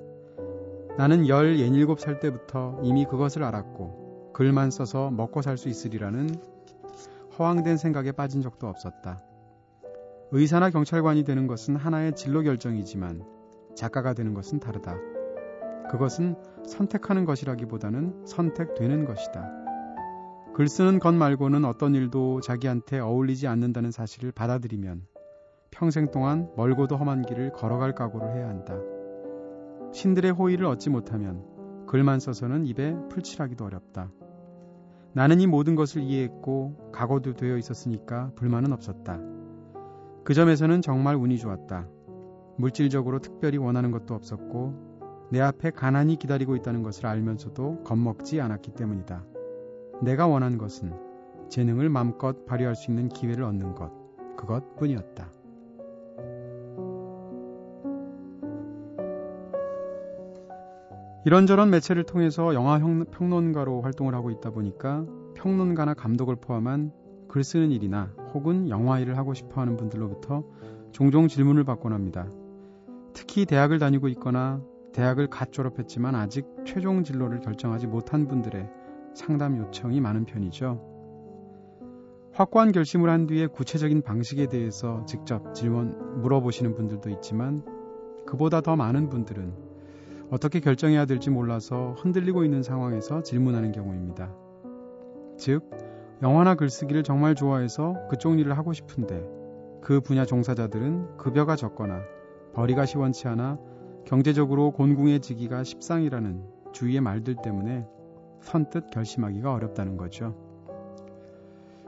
나는 0.96 1.24
17살 1.24 2.20
때부터 2.20 2.80
이미 2.82 3.04
그것을 3.04 3.42
알았고 3.42 4.32
글만 4.32 4.70
써서 4.70 5.10
먹고 5.10 5.42
살 5.42 5.58
수 5.58 5.68
있으리라는 5.68 6.30
허황된 7.38 7.76
생각에 7.76 8.12
빠진 8.12 8.40
적도 8.40 8.66
없었다. 8.66 9.22
의사나 10.30 10.70
경찰관이 10.70 11.24
되는 11.24 11.46
것은 11.46 11.76
하나의 11.76 12.14
진로 12.14 12.42
결정이지만 12.42 13.22
작가가 13.74 14.14
되는 14.14 14.32
것은 14.34 14.60
다르다. 14.60 15.15
그것은 15.90 16.36
선택하는 16.66 17.24
것이라기보다는 17.24 18.26
선택되는 18.26 19.04
것이다. 19.04 19.48
글 20.54 20.68
쓰는 20.68 20.98
것 20.98 21.14
말고는 21.14 21.64
어떤 21.64 21.94
일도 21.94 22.40
자기한테 22.40 22.98
어울리지 22.98 23.46
않는다는 23.46 23.90
사실을 23.90 24.32
받아들이면 24.32 25.06
평생 25.70 26.10
동안 26.10 26.50
멀고도 26.56 26.96
험한 26.96 27.22
길을 27.22 27.52
걸어갈 27.52 27.94
각오를 27.94 28.34
해야 28.34 28.48
한다. 28.48 28.74
신들의 29.92 30.32
호의를 30.32 30.66
얻지 30.66 30.90
못하면 30.90 31.44
글만 31.86 32.20
써서는 32.20 32.64
입에 32.66 32.96
풀칠하기도 33.10 33.64
어렵다. 33.64 34.10
나는 35.12 35.40
이 35.40 35.46
모든 35.46 35.76
것을 35.76 36.02
이해했고 36.02 36.90
각오도 36.92 37.34
되어 37.34 37.56
있었으니까 37.56 38.32
불만은 38.36 38.72
없었다. 38.72 39.20
그 40.24 40.34
점에서는 40.34 40.82
정말 40.82 41.16
운이 41.16 41.38
좋았다. 41.38 41.88
물질적으로 42.56 43.20
특별히 43.20 43.58
원하는 43.58 43.90
것도 43.90 44.14
없었고 44.14 44.85
내 45.30 45.40
앞에 45.40 45.70
가난이 45.70 46.16
기다리고 46.16 46.54
있다는 46.56 46.82
것을 46.82 47.06
알면서도 47.06 47.82
겁먹지 47.84 48.40
않았기 48.40 48.72
때문이다. 48.72 49.24
내가 50.02 50.26
원한 50.26 50.58
것은 50.58 50.92
재능을 51.48 51.88
마음껏 51.88 52.44
발휘할 52.46 52.76
수 52.76 52.90
있는 52.90 53.08
기회를 53.08 53.44
얻는 53.44 53.74
것, 53.74 53.90
그것뿐이었다. 54.36 55.30
이런저런 61.24 61.70
매체를 61.70 62.04
통해서 62.04 62.54
영화 62.54 62.78
평론가로 62.78 63.82
활동을 63.82 64.14
하고 64.14 64.30
있다 64.30 64.50
보니까 64.50 65.04
평론가나 65.34 65.94
감독을 65.94 66.36
포함한 66.36 66.92
글 67.26 67.42
쓰는 67.42 67.72
일이나 67.72 68.12
혹은 68.32 68.68
영화 68.68 69.00
일을 69.00 69.16
하고 69.18 69.34
싶어 69.34 69.60
하는 69.60 69.76
분들로부터 69.76 70.44
종종 70.92 71.26
질문을 71.26 71.64
받곤 71.64 71.92
합니다. 71.92 72.28
특히 73.12 73.44
대학을 73.44 73.80
다니고 73.80 74.06
있거나 74.08 74.62
대학을 74.96 75.26
갓 75.26 75.52
졸업했지만 75.52 76.14
아직 76.14 76.46
최종 76.64 77.04
진로를 77.04 77.40
결정하지 77.40 77.86
못한 77.86 78.26
분들의 78.26 78.66
상담 79.14 79.58
요청이 79.58 80.00
많은 80.00 80.24
편이죠. 80.24 80.80
확고한 82.32 82.72
결심을 82.72 83.10
한 83.10 83.26
뒤에 83.26 83.46
구체적인 83.46 84.00
방식에 84.00 84.46
대해서 84.46 85.04
직접 85.04 85.52
질문 85.52 86.22
물어보시는 86.22 86.74
분들도 86.74 87.10
있지만 87.10 87.62
그보다 88.26 88.62
더 88.62 88.74
많은 88.74 89.10
분들은 89.10 89.52
어떻게 90.30 90.60
결정해야 90.60 91.04
될지 91.04 91.28
몰라서 91.28 91.94
흔들리고 91.98 92.44
있는 92.44 92.62
상황에서 92.62 93.22
질문하는 93.22 93.72
경우입니다. 93.72 94.34
즉, 95.36 95.70
영화나 96.22 96.54
글쓰기를 96.54 97.02
정말 97.02 97.34
좋아해서 97.34 97.96
그쪽 98.08 98.40
일을 98.40 98.56
하고 98.56 98.72
싶은데 98.72 99.28
그 99.82 100.00
분야 100.00 100.24
종사자들은 100.24 101.18
급여가 101.18 101.54
적거나 101.54 102.00
벌이가 102.54 102.86
시원치 102.86 103.28
않아 103.28 103.75
경제적으로 104.06 104.70
곤궁해지기가 104.70 105.64
십상이라는 105.64 106.42
주위의 106.72 107.00
말들 107.00 107.34
때문에 107.42 107.86
선뜻 108.40 108.90
결심하기가 108.90 109.52
어렵다는 109.52 109.96
거죠. 109.96 110.34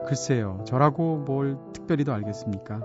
글쎄요, 0.05 0.61
저라고 0.65 1.17
뭘 1.19 1.57
특별히 1.73 2.03
더 2.03 2.11
알겠습니까? 2.13 2.81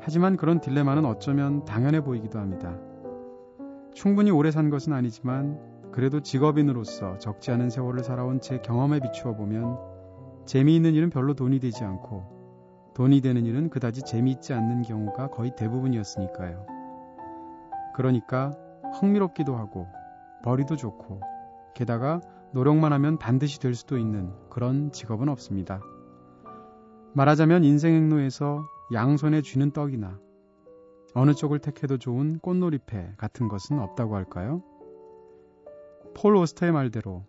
하지만 0.00 0.36
그런 0.36 0.60
딜레마는 0.60 1.06
어쩌면 1.06 1.64
당연해 1.64 2.02
보이기도 2.02 2.38
합니다. 2.38 2.78
충분히 3.94 4.30
오래 4.30 4.50
산 4.50 4.68
것은 4.68 4.92
아니지만 4.92 5.58
그래도 5.90 6.20
직업인으로서 6.20 7.18
적지 7.18 7.50
않은 7.52 7.70
세월을 7.70 8.04
살아온 8.04 8.40
제 8.40 8.58
경험에 8.58 9.00
비추어 9.00 9.34
보면 9.34 9.78
재미있는 10.44 10.92
일은 10.92 11.08
별로 11.08 11.34
돈이 11.34 11.58
되지 11.58 11.84
않고 11.84 12.92
돈이 12.94 13.22
되는 13.22 13.46
일은 13.46 13.70
그다지 13.70 14.02
재미있지 14.02 14.52
않는 14.52 14.82
경우가 14.82 15.28
거의 15.28 15.54
대부분이었으니까요. 15.56 16.71
그러니까 17.94 18.52
흥미롭기도 19.00 19.56
하고 19.56 19.86
벌이도 20.44 20.76
좋고 20.76 21.20
게다가 21.74 22.20
노력만 22.52 22.92
하면 22.92 23.18
반드시 23.18 23.58
될 23.60 23.74
수도 23.74 23.96
있는 23.98 24.32
그런 24.50 24.92
직업은 24.92 25.28
없습니다. 25.28 25.80
말하자면 27.14 27.64
인생 27.64 27.94
행로에서 27.94 28.64
양손에 28.92 29.42
쥐는 29.42 29.72
떡이나 29.72 30.18
어느 31.14 31.34
쪽을 31.34 31.58
택해도 31.58 31.98
좋은 31.98 32.38
꽃놀이패 32.38 33.14
같은 33.16 33.48
것은 33.48 33.78
없다고 33.78 34.16
할까요? 34.16 34.62
폴 36.14 36.36
오스터의 36.36 36.72
말대로 36.72 37.24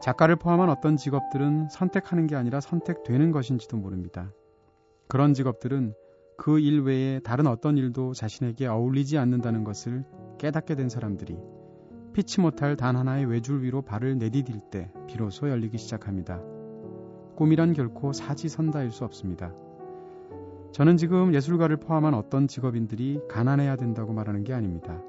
작가를 0.00 0.36
포함한 0.36 0.68
어떤 0.68 0.96
직업들은 0.96 1.68
선택하는 1.70 2.26
게 2.26 2.36
아니라 2.36 2.60
선택되는 2.60 3.32
것인지도 3.32 3.76
모릅니다. 3.78 4.30
그런 5.08 5.32
직업들은 5.32 5.94
그 6.36 6.58
일 6.60 6.82
외에 6.82 7.18
다른 7.20 7.46
어떤 7.46 7.76
일도 7.76 8.12
자신에게 8.12 8.66
어울리지 8.66 9.18
않는다는 9.18 9.64
것을 9.64 10.04
깨닫게 10.38 10.74
된 10.74 10.88
사람들이 10.88 11.36
피치 12.12 12.40
못할 12.40 12.76
단 12.76 12.96
하나의 12.96 13.26
외줄 13.26 13.62
위로 13.62 13.82
발을 13.82 14.18
내디딜 14.18 14.60
때 14.70 14.90
비로소 15.06 15.48
열리기 15.50 15.78
시작합니다. 15.78 16.40
꿈이란 17.36 17.72
결코 17.72 18.12
사지선다일 18.12 18.90
수 18.90 19.04
없습니다. 19.04 19.52
저는 20.72 20.96
지금 20.96 21.34
예술가를 21.34 21.78
포함한 21.78 22.14
어떤 22.14 22.48
직업인들이 22.48 23.20
가난해야 23.28 23.76
된다고 23.76 24.12
말하는 24.12 24.44
게 24.44 24.52
아닙니다. 24.52 25.00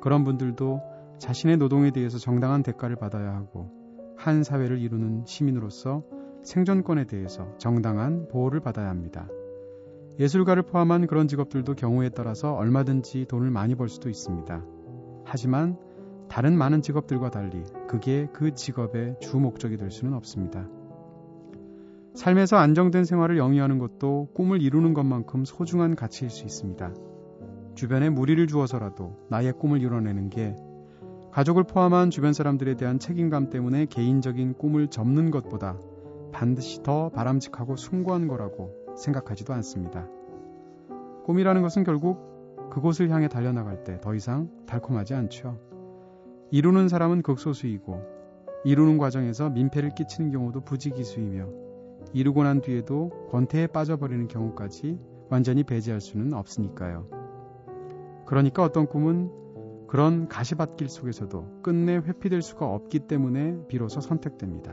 그런 0.00 0.24
분들도 0.24 0.80
자신의 1.18 1.58
노동에 1.58 1.90
대해서 1.90 2.18
정당한 2.18 2.62
대가를 2.62 2.96
받아야 2.96 3.34
하고 3.34 3.70
한 4.16 4.42
사회를 4.42 4.78
이루는 4.78 5.24
시민으로서 5.26 6.02
생존권에 6.42 7.04
대해서 7.04 7.54
정당한 7.58 8.28
보호를 8.28 8.60
받아야 8.60 8.88
합니다. 8.88 9.28
예술가를 10.20 10.64
포함한 10.64 11.06
그런 11.06 11.28
직업들도 11.28 11.74
경우에 11.76 12.10
따라서 12.10 12.52
얼마든지 12.52 13.24
돈을 13.26 13.50
많이 13.50 13.74
벌 13.74 13.88
수도 13.88 14.10
있습니다. 14.10 14.62
하지만 15.24 15.78
다른 16.28 16.58
많은 16.58 16.82
직업들과 16.82 17.30
달리 17.30 17.62
그게 17.88 18.28
그 18.34 18.54
직업의 18.54 19.16
주 19.20 19.38
목적이 19.38 19.78
될 19.78 19.90
수는 19.90 20.12
없습니다. 20.12 20.68
삶에서 22.14 22.56
안정된 22.56 23.04
생활을 23.04 23.38
영위하는 23.38 23.78
것도 23.78 24.28
꿈을 24.34 24.60
이루는 24.60 24.92
것만큼 24.92 25.46
소중한 25.46 25.96
가치일 25.96 26.30
수 26.30 26.44
있습니다. 26.44 26.92
주변에 27.74 28.10
무리를 28.10 28.46
주어서라도 28.46 29.16
나의 29.30 29.54
꿈을 29.54 29.80
이뤄내는 29.80 30.28
게 30.28 30.54
가족을 31.32 31.64
포함한 31.64 32.10
주변 32.10 32.34
사람들에 32.34 32.74
대한 32.74 32.98
책임감 32.98 33.48
때문에 33.48 33.86
개인적인 33.86 34.58
꿈을 34.58 34.88
접는 34.88 35.30
것보다 35.30 35.78
반드시 36.30 36.82
더 36.82 37.08
바람직하고 37.08 37.76
숭고한 37.76 38.28
거라고 38.28 38.79
생각하지도 39.00 39.52
않습니다. 39.54 40.06
꿈이라는 41.24 41.62
것은 41.62 41.84
결국 41.84 42.70
그곳을 42.70 43.10
향해 43.10 43.28
달려나갈 43.28 43.82
때 43.82 44.00
더 44.00 44.14
이상 44.14 44.48
달콤하지 44.66 45.14
않죠. 45.14 45.58
이루는 46.50 46.88
사람은 46.88 47.22
극소수이고 47.22 48.00
이루는 48.64 48.98
과정에서 48.98 49.50
민폐를 49.50 49.90
끼치는 49.90 50.30
경우도 50.30 50.60
부지기수이며 50.62 51.48
이루고 52.12 52.42
난 52.44 52.60
뒤에도 52.60 53.10
권태에 53.30 53.66
빠져버리는 53.68 54.26
경우까지 54.28 54.98
완전히 55.30 55.64
배제할 55.64 56.00
수는 56.00 56.34
없으니까요. 56.34 57.06
그러니까 58.26 58.62
어떤 58.62 58.86
꿈은 58.86 59.30
그런 59.86 60.28
가시밭길 60.28 60.88
속에서도 60.88 61.62
끝내 61.62 61.96
회피될 61.96 62.42
수가 62.42 62.66
없기 62.66 63.00
때문에 63.00 63.66
비로소 63.66 64.00
선택됩니다. 64.00 64.72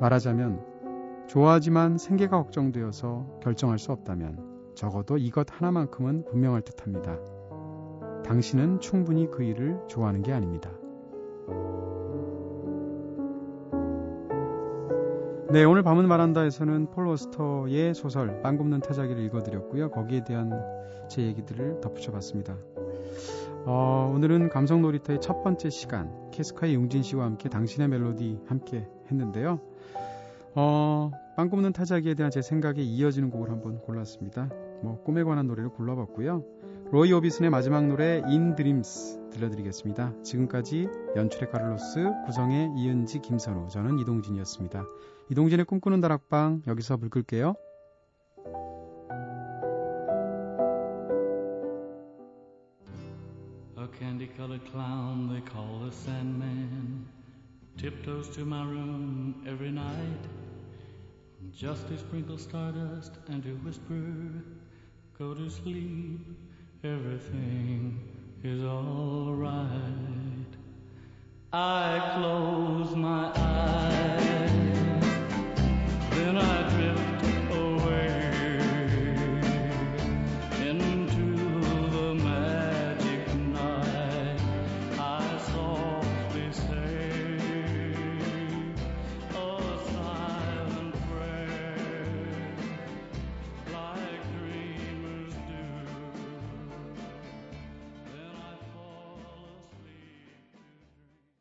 말하자면 0.00 0.71
좋아하지만 1.28 1.98
생계가 1.98 2.36
걱정되어서 2.42 3.40
결정할 3.42 3.78
수 3.78 3.92
없다면 3.92 4.52
적어도 4.74 5.16
이것 5.16 5.46
하나만큼은 5.50 6.24
분명할 6.24 6.62
듯 6.62 6.82
합니다. 6.82 7.18
당신은 8.24 8.80
충분히 8.80 9.30
그 9.30 9.42
일을 9.42 9.80
좋아하는 9.88 10.22
게 10.22 10.32
아닙니다. 10.32 10.70
네, 15.50 15.64
오늘 15.64 15.82
밤은 15.82 16.08
말한다에서는 16.08 16.92
폴 16.92 17.06
워스터의 17.08 17.94
소설 17.94 18.40
빵 18.40 18.56
굽는 18.56 18.80
타자기를 18.80 19.22
읽어드렸고요. 19.24 19.90
거기에 19.90 20.24
대한 20.24 20.50
제 21.10 21.22
얘기들을 21.22 21.82
덧붙여봤습니다. 21.82 22.56
어, 23.66 24.10
오늘은 24.14 24.48
감성 24.48 24.80
놀이터의 24.80 25.20
첫 25.20 25.42
번째 25.42 25.68
시간 25.68 26.30
캐스카의 26.30 26.74
용진 26.74 27.02
씨와 27.02 27.26
함께 27.26 27.50
당신의 27.50 27.88
멜로디 27.88 28.40
함께 28.46 28.88
했는데요. 29.10 29.60
어, 30.54 31.10
빵 31.36 31.48
굽는 31.48 31.72
타자기에 31.72 32.14
대한 32.14 32.30
제 32.30 32.42
생각에 32.42 32.82
이어지는 32.82 33.30
곡을 33.30 33.50
한번 33.50 33.80
골랐습니다. 33.80 34.50
뭐 34.82 35.02
꿈에 35.02 35.22
관한 35.22 35.46
노래를 35.46 35.70
골라봤고요. 35.70 36.44
로이 36.90 37.12
오비슨의 37.12 37.50
마지막 37.50 37.86
노래 37.86 38.22
In 38.28 38.54
Dreams 38.54 39.30
들려드리겠습니다. 39.30 40.22
지금까지 40.22 40.88
연출의 41.16 41.50
카를로스, 41.50 42.04
구성의 42.26 42.72
이은지, 42.76 43.20
김선우, 43.20 43.68
저는 43.68 43.98
이동진이었습니다. 43.98 44.84
이동진의 45.30 45.64
꿈꾸는 45.64 46.02
다락방 46.02 46.62
여기서 46.66 46.98
불 46.98 47.08
끌게요. 47.08 47.54
Candy-colored 53.98 54.64
clown 54.66 55.28
they 55.28 55.42
call 55.42 55.78
the 55.78 55.92
Sandman 55.92 57.06
tiptoes 57.76 58.28
to 58.30 58.44
my 58.44 58.64
room 58.64 59.44
every 59.46 59.70
night 59.70 60.26
Just 61.50 61.88
to 61.88 61.98
sprinkle 61.98 62.38
stardust 62.38 63.12
and 63.28 63.42
to 63.42 63.50
whisper, 63.56 64.44
go 65.18 65.34
to 65.34 65.50
sleep, 65.50 66.20
everything 66.84 68.00
is 68.44 68.62
alright. 68.62 69.68
I 71.52 72.12
close 72.16 72.94
my 72.96 73.30
eyes, 73.34 74.50
then 76.10 76.38
I 76.38 76.68
dream. 76.70 76.81